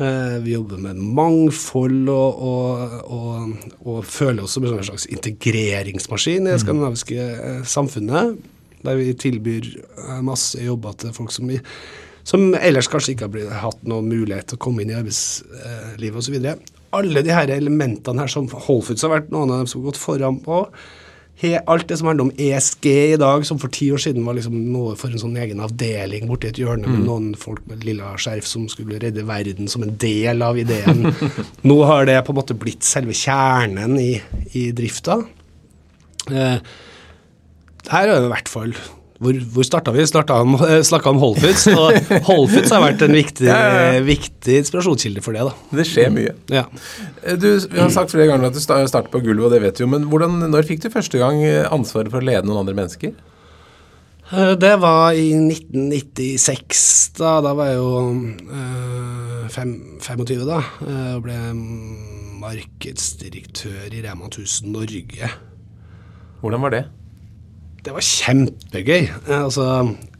[0.00, 6.46] Eh, vi jobber med mangfold og, og, og, og føler oss som en slags integreringsmaskin
[6.46, 8.38] i det skandinaviske eh, samfunnet.
[8.80, 11.52] Der vi tilbyr eh, masse jobber til folk som,
[12.24, 16.38] som ellers kanskje ikke har hatt noen mulighet til å komme inn i arbeidslivet osv.
[16.96, 19.90] Alle de her elementene her som Whole Foods har vært noen av dem som har
[19.90, 20.62] gått foran på.
[21.40, 24.36] He, alt det som handler om ESG i dag, som for ti år siden var
[24.36, 28.12] liksom noe for en sånn egen avdeling borti et hjørne med noen folk med lilla
[28.20, 31.08] skjerf som skulle redde verden som en del av ideen.
[31.70, 34.12] Nå har det på en måte blitt selve kjernen i,
[34.52, 35.16] i drifta.
[36.28, 36.60] Eh,
[37.88, 38.76] her er det i hvert fall
[39.20, 40.04] hvor, hvor starta vi?
[40.08, 40.54] Snakka om,
[40.88, 41.66] snakket om Whole Foods.
[41.74, 41.96] Og
[42.28, 43.48] Whole Foods har vært en viktig,
[44.06, 45.42] viktig inspirasjonskilde for det.
[45.50, 45.76] da.
[45.76, 46.32] Det skjer mye.
[46.48, 46.62] Ja.
[47.36, 49.76] Du, vi har sagt flere ganger at du startet starter på gulvet, og det vet
[49.76, 49.90] du jo.
[49.92, 53.12] Men hvordan, når fikk du første gang eh, ansvaret for å lede noen andre mennesker?
[54.32, 56.86] Eh, Det var i 1996.
[57.20, 57.92] Da, da var jeg jo
[58.56, 61.36] øh, fem, 25 da, eh, og ble
[62.40, 65.28] markedsdirektør i Rema 1000 Norge.
[66.40, 66.82] Hvordan var det?
[67.84, 69.02] Det var kjempegøy.
[69.08, 69.66] Eh, Altså,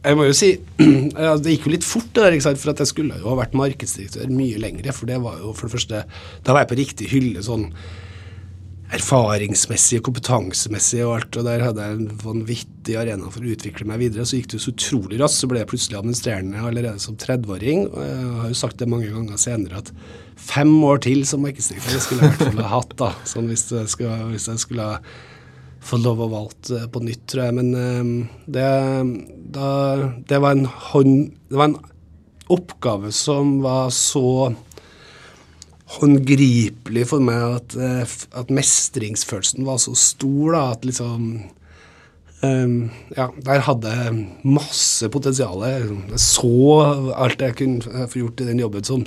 [0.01, 0.51] jeg må jo si
[1.45, 2.61] Det gikk jo litt fort, det der, ikke sant?
[2.61, 4.93] for at jeg skulle jo ha vært markedsdirektør mye lengre.
[4.97, 6.05] For det var jo for det første
[6.45, 7.69] Da var jeg på riktig hylle sånn
[8.91, 11.37] erfaringsmessig og kompetansemessig og alt.
[11.39, 14.25] Og der hadde jeg en vanvittig arena for å utvikle meg videre.
[14.27, 15.39] Så gikk det jo så utrolig raskt.
[15.39, 17.85] Så ble jeg plutselig administrerende allerede som 30-åring.
[17.87, 19.93] Og jeg har jo sagt det mange ganger senere at
[20.35, 23.13] fem år til som markedsdirektør skulle jeg i hvert fall ha hatt, da.
[23.31, 24.99] Sånn hvis jeg skulle, hvis jeg skulle ha
[25.81, 27.57] fått lov å valgt eh, på nytt, tror jeg.
[27.57, 28.11] Men eh,
[28.57, 28.67] det,
[29.55, 29.69] da,
[30.29, 31.31] det var en hånd...
[31.51, 31.79] Det var en
[32.51, 34.51] oppgave som var så
[35.97, 41.33] håndgripelig for meg at, eh, at mestringsfølelsen var så stor da, at liksom
[42.41, 45.61] Um, ja, der hadde jeg masse potensial.
[45.61, 46.49] Jeg så
[47.13, 48.81] alt jeg kunne få gjort i den jobben.
[48.81, 49.03] Som,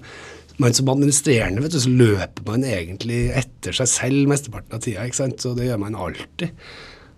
[0.63, 5.07] men som administrerende vet du, så løper man egentlig etter seg selv mesteparten av tida.
[5.07, 5.43] ikke sant?
[5.43, 6.53] Så det gjør man alltid.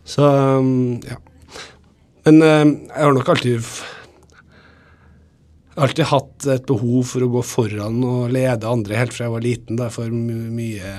[0.06, 1.18] Så um, ja.
[2.26, 3.68] Men eh, jeg har nok alltid
[5.76, 9.44] alltid hatt et behov for å gå foran og lede andre helt fra jeg var
[9.44, 9.76] liten.
[9.76, 10.92] Da, for my mye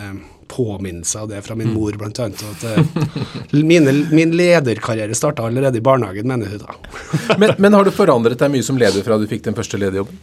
[0.47, 2.43] påminnelse av det fra min mor, blant annet.
[2.53, 6.77] At, eh, mine, min lederkarriere starta allerede i barnehagen, mener hun da.
[7.41, 10.21] Men, men har du forandret deg mye som leder fra du fikk den første lederjobben?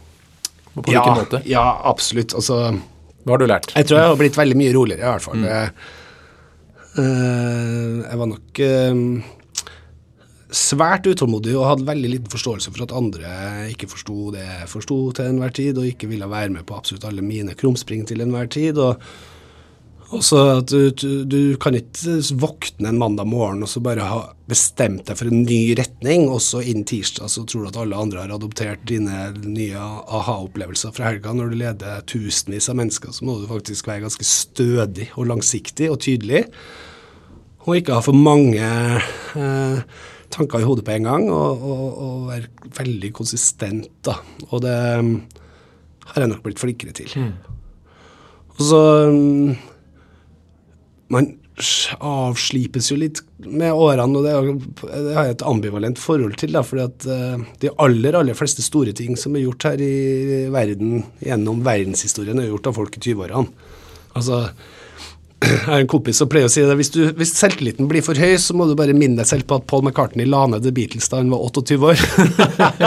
[0.75, 1.41] På ja, hvilken måte?
[1.49, 2.35] ja, absolutt.
[2.35, 2.59] Altså,
[3.23, 3.71] Hva har du lært?
[3.75, 5.45] jeg tror jeg har blitt veldig mye roligere, i hvert fall.
[5.47, 5.69] Jeg,
[6.99, 8.95] øh, jeg var nok øh,
[10.55, 14.99] svært utålmodig og hadde veldig liten forståelse for at andre ikke forsto det jeg forsto
[15.15, 18.51] til enhver tid, og ikke ville være med på absolutt alle mine krumspring til enhver
[18.51, 18.77] tid.
[18.77, 19.01] og
[20.13, 24.19] også at du, du, du kan ikke våkne en mandag morgen og så bare ha
[24.49, 27.97] bestemt deg for en ny retning, og så innen tirsdag så tror du at alle
[27.97, 31.33] andre har adoptert dine nye aha-opplevelser fra helga.
[31.33, 35.89] Når du leder tusenvis av mennesker, så må du faktisk være ganske stødig og langsiktig
[35.89, 36.45] og tydelig.
[37.65, 39.79] Og ikke ha for mange eh,
[40.35, 43.89] tanker i hodet på en gang, og, og, og være veldig konsistent.
[44.05, 44.19] da.
[44.51, 45.15] Og det mm,
[46.11, 47.09] har jeg nok blitt flinkere til.
[48.55, 49.55] Og så mm,
[51.13, 51.33] Man
[52.03, 56.55] avslipes jo litt med årene, og det, det har jeg et ambivalent forhold til.
[56.55, 60.47] da, fordi at eh, de aller aller fleste store ting som er gjort her i
[60.51, 63.71] verden gjennom verdenshistorien, er gjort av folk i 20-årene.
[64.15, 64.41] Altså,
[65.45, 68.17] jeg har en kompis som pleier å si det, hvis, du, hvis selvtilliten blir for
[68.17, 70.73] høy, så må du bare minne deg selv på at Paul McCartney la ned The
[70.75, 72.03] Beatles da han var 28 år.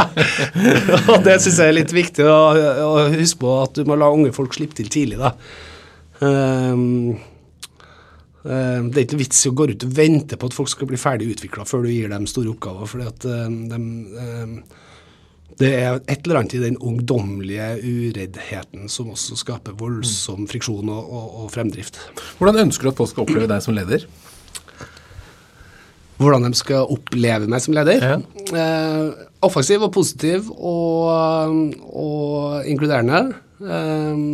[1.15, 2.39] og det syns jeg er litt viktig å,
[2.85, 5.35] å huske på, at du må la unge folk slippe til tidlig, da.
[6.25, 7.19] Ehm,
[8.49, 11.01] det er ikke vits i å gå ut og vente på at folk skal bli
[11.01, 13.27] ferdig utvikla før du gir dem store oppgaver, fordi at
[13.73, 13.81] de,
[14.23, 14.55] ehm,
[15.59, 21.09] Det er et eller annet i den ungdommelige ureddheten som også skaper voldsom friksjon og,
[21.11, 21.99] og, og fremdrift.
[22.39, 24.07] Hvordan ønsker du at folk skal oppleve deg som leder?
[26.19, 28.03] Hvordan de skal oppleve meg som leder.
[28.03, 28.17] Ja.
[28.55, 33.21] Eh, offensiv og positiv og, og inkluderende.
[33.63, 34.25] Eh,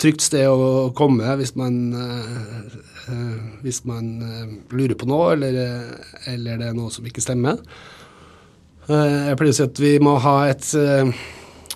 [0.00, 2.78] trygt sted å komme hvis man, eh,
[3.12, 5.58] eh, hvis man eh, lurer på noe, eller,
[6.30, 7.60] eller det er noe som ikke stemmer.
[8.90, 10.64] Jeg pleier å si at vi må ha et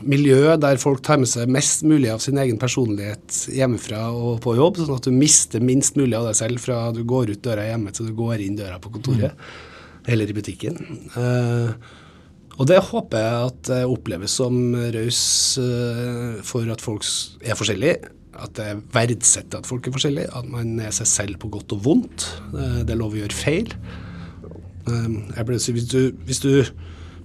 [0.02, 4.56] miljø der folk tar med seg mest mulig av sin egen personlighet hjemmefra og på
[4.58, 7.68] jobb, sånn at du mister minst mulig av deg selv fra du går ut døra
[7.68, 9.36] hjemme til du går inn døra på kontoret
[10.10, 10.80] eller i butikken.
[11.16, 11.70] Eh,
[12.54, 14.58] og det håper jeg at det oppleves som
[14.94, 15.22] raus
[15.58, 17.06] eh, for at folk
[17.42, 18.12] er forskjellige.
[18.34, 20.30] At det verdsetter at folk er forskjellige.
[20.30, 22.28] At man er seg selv på godt og vondt.
[22.54, 23.74] Eh, det er lov å gjøre feil.
[24.86, 26.52] Eh, jeg pleier å si hvis du, hvis du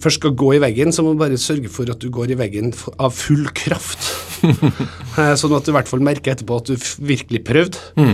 [0.02, 2.40] først skal gå i veggen, så må du bare sørge for at du går i
[2.40, 4.10] veggen av full kraft.
[5.20, 8.14] Sånn at du i hvert fall merker etterpå at du virkelig prøvde, mm.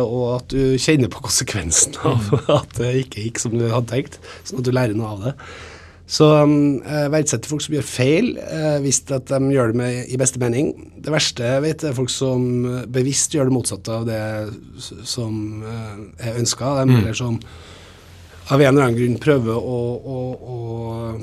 [0.00, 2.30] og at du kjenner på konsekvensen av
[2.62, 4.16] at det ikke gikk som du hadde tenkt,
[4.48, 5.34] sånn at du lærer noe av det.
[6.08, 9.96] Så um, jeg verdsetter folk som gjør feil, eh, hvis at de gjør det med,
[10.08, 10.70] i beste mening.
[11.04, 14.22] Det verste jeg vet, er folk som eh, bevisst gjør det motsatte av det
[14.80, 16.78] som eh, er ønska.
[16.80, 17.36] De eller som
[18.48, 20.58] av en eller annen grunn prøver å, å, å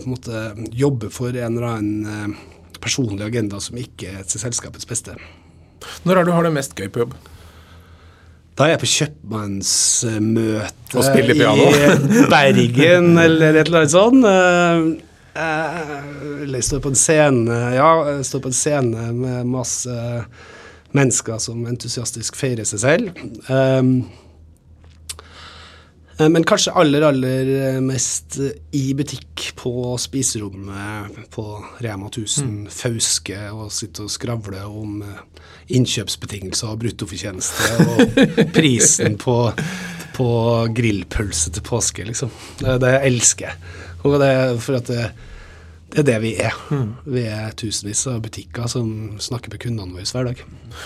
[0.06, 5.18] måte, jobbe for en eller annen eh, personlig agenda som ikke er til selskapets beste.
[6.06, 7.18] Når er det du har det mest gøy på jobb?
[8.56, 11.22] Da er jeg på kjøpmannsmøte i
[12.32, 14.24] Bergen eller et eller annet sånt.
[14.30, 14.78] Eh,
[15.44, 17.90] eh, Eller står på en scene Ja,
[18.24, 19.92] står på en scene med masse
[20.96, 23.10] mennesker som entusiastisk feirer seg selv.
[23.50, 24.06] Um,
[26.18, 27.50] men kanskje aller, aller
[27.84, 28.38] mest
[28.72, 31.46] i butikk på spiserommet på
[31.84, 32.70] Rema 1000.
[32.72, 38.20] Fauske og sitte og skravle om eh, innkjøpsbetingelser og bruttofortjeneste og
[38.56, 39.38] prisen på,
[40.16, 40.30] på
[40.78, 42.32] grillpølse til påske, liksom.
[42.62, 43.74] Det, det elsker jeg.
[44.06, 45.10] Og det for at det,
[45.96, 46.56] det er det vi er.
[47.08, 50.46] Vi er tusenvis av butikker som snakker med kundene våre hver dag.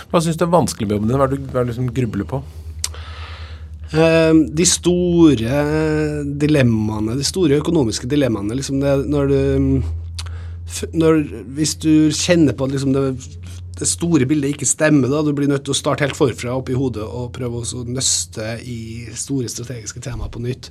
[0.09, 1.19] Hva syns du er vanskelig med jobben din?
[1.19, 2.41] Hva er det du liksom grubler på?
[3.89, 5.61] Eh, de store
[6.37, 9.41] dilemmaene, de store økonomiske dilemmaene, liksom det, når du
[10.93, 11.23] når,
[11.57, 13.01] Hvis du kjenner på at liksom det,
[13.79, 16.75] det store bildet ikke stemmer, da, du blir nødt til å starte helt forfra oppi
[16.77, 20.69] hodet og prøve å nøste i store strategiske temaer på nytt.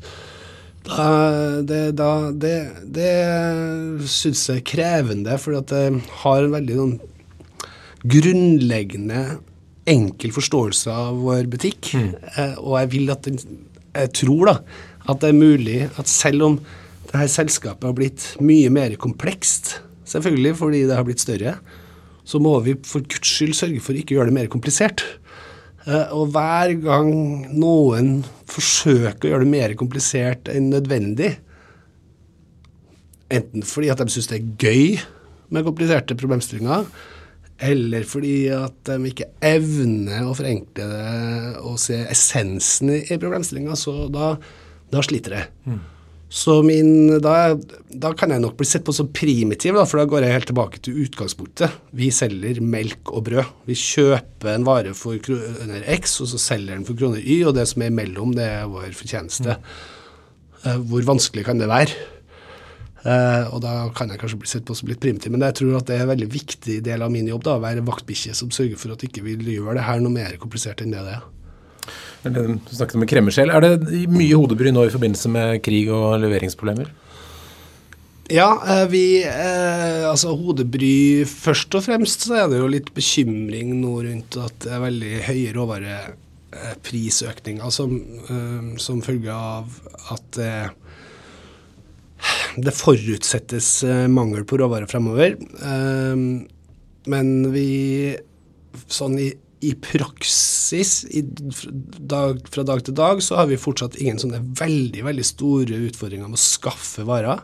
[0.87, 1.09] Da,
[1.67, 2.55] det, da, det,
[2.95, 3.11] det
[4.07, 5.83] syns jeg er krevende, for det
[6.23, 6.95] har en veldig noen
[8.07, 9.25] grunnleggende
[9.89, 11.93] enkel forståelse av vår butikk.
[11.97, 13.41] Eh, og jeg vil at den,
[13.95, 14.57] jeg tror da
[15.09, 16.59] at det er mulig at selv om
[17.09, 19.79] det her selskapet har blitt mye mer komplekst,
[20.09, 21.57] selvfølgelig fordi det har blitt større,
[22.29, 25.05] så må vi for guds skyld sørge for ikke å gjøre det mer komplisert.
[25.89, 27.13] Eh, og hver gang
[27.57, 28.19] noen
[28.49, 31.37] forsøker å gjøre det mer komplisert enn nødvendig,
[33.33, 34.99] enten fordi at de syns det er gøy
[35.53, 36.85] med kompliserte problemstillinger,
[37.59, 44.07] eller fordi at de ikke evner å forenkle det og se essensen i problemstillinga, så
[44.13, 44.37] da,
[44.93, 45.49] da sliter jeg.
[46.29, 47.57] Så min, da,
[47.89, 50.51] da kan jeg nok bli sett på som primitiv, da, for da går jeg helt
[50.51, 51.79] tilbake til utgangspunktet.
[51.97, 53.55] Vi selger melk og brød.
[53.67, 57.57] Vi kjøper en vare for kroner X, og så selger den for kroner Y, og
[57.57, 59.57] det som er imellom, det er vår fortjeneste.
[59.57, 60.85] Mm.
[60.91, 61.97] Hvor vanskelig kan det være?
[63.07, 65.77] Eh, og da kan jeg kanskje bli sett på som litt primitiv, men jeg tror
[65.79, 68.51] at det er en veldig viktig del av min jobb da, å være vaktbikkje som
[68.55, 71.23] sørger for at ikke vi gjør det her noe mer komplisert enn det det er.
[72.27, 72.41] Du
[72.75, 73.51] snakket om en kremmerskjell.
[73.55, 73.73] Er det
[74.11, 76.89] mye hodebry nå i forbindelse med krig og leveringsproblemer?
[78.29, 83.81] Ja, eh, vi eh, Altså hodebry Først og fremst så er det jo litt bekymring
[83.81, 87.91] nå rundt at det er veldig høye råvareprisøkninger som,
[88.83, 89.65] som følge av
[90.13, 90.29] at
[92.59, 95.37] det forutsettes eh, mangel på råvarer fremover.
[95.39, 96.17] Eh,
[97.09, 97.69] men vi
[98.93, 99.33] sånn i,
[99.65, 105.03] i praksis i, dag, fra dag til dag så har vi fortsatt ingen sånne veldig,
[105.07, 107.39] veldig store utfordringer med å skaffe varer.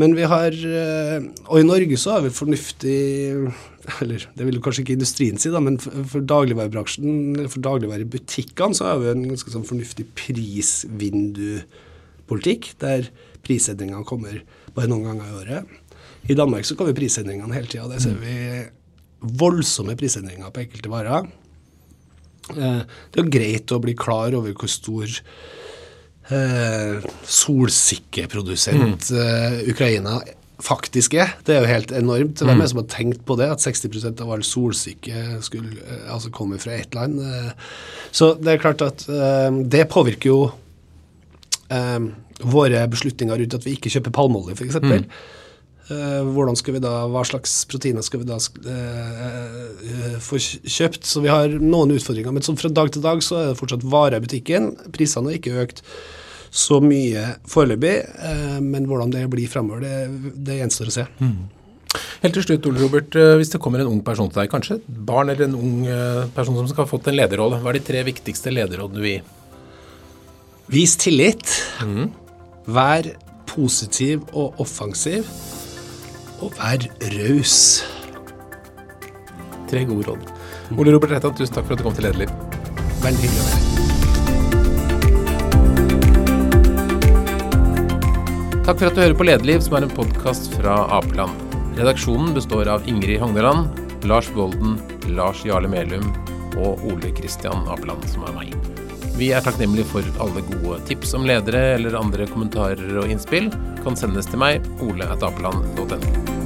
[0.00, 3.02] Men vi har eh, Og i Norge så har vi fornuftig
[4.02, 8.82] Eller det vil kanskje ikke industrien si, da, men for dagligvarebransjen, eller for dagligvarebutikkene, så
[8.88, 13.00] har vi en ganske sånn fornuftig prisvindupolitikk, der
[13.44, 14.40] prisendringene kommer
[14.74, 15.80] bare noen ganger i året.
[16.28, 17.88] I Danmark så kommer prisendringene hele tida.
[17.90, 18.36] Der ser vi
[19.24, 21.28] voldsomme prisendringer på enkelte varer.
[22.52, 22.80] Eh,
[23.12, 25.08] det er greit å bli klar over hvor stor
[26.30, 30.18] eh, solsikkeprodusent eh, Ukraina
[30.64, 31.34] faktisk er.
[31.44, 32.40] Det er jo helt enormt.
[32.40, 36.04] Hvem er det som har tenkt på det, at 60% av all solsikke skulle eh,
[36.12, 37.20] altså komme fra ett land?
[38.14, 39.04] Så det er klart at
[39.68, 40.38] det påvirker jo
[42.42, 44.80] våre beslutninger rundt at vi ikke kjøper palmeolje, f.eks.
[44.82, 45.06] Mm.
[46.32, 51.04] hvordan skal vi da, Hva slags proteiner skal vi da eh, få kjøpt?
[51.06, 52.32] Så vi har noen utfordringer.
[52.34, 54.72] Men fra dag til dag så er det fortsatt varer i butikken.
[54.96, 55.84] Prisene har ikke økt
[56.54, 61.06] så mye foreløpig, eh, men hvordan det blir framover, det, det, gjenstår å se.
[61.18, 61.38] Mm.
[62.22, 64.78] Helt til slutt, Ole Robert, eh, hvis det kommer en ung person til deg, kanskje
[64.78, 67.80] et barn eller en ung eh, person som skal ha fått en lederrolle, hva er
[67.80, 69.24] de tre viktigste lederrådene du vil gi?
[70.74, 71.56] Vis tillit.
[71.82, 72.06] Mm.
[72.64, 73.04] Vær
[73.46, 75.28] positiv og offensiv.
[76.40, 77.84] Og vær raus.
[79.68, 80.32] Tre gode råd.
[80.78, 82.32] Ole Robert Reitan, tusen takk for at du kom til Lederliv.
[83.04, 83.70] Veldig hyggelig å være her.
[88.64, 91.36] Takk for at du hører på Lederliv, som er en podkast fra Apeland.
[91.76, 93.68] Redaksjonen består av Ingrid Hogneland,
[94.08, 94.78] Lars Golden,
[95.12, 96.06] Lars Jarle Melum
[96.56, 98.63] og Ole Kristian Apeland, som er meg.
[99.14, 103.50] Vi er takknemlige for alle gode tips om ledere eller andre kommentarer og innspill.
[103.84, 106.43] Kan sendes til meg, ole.apeland.no.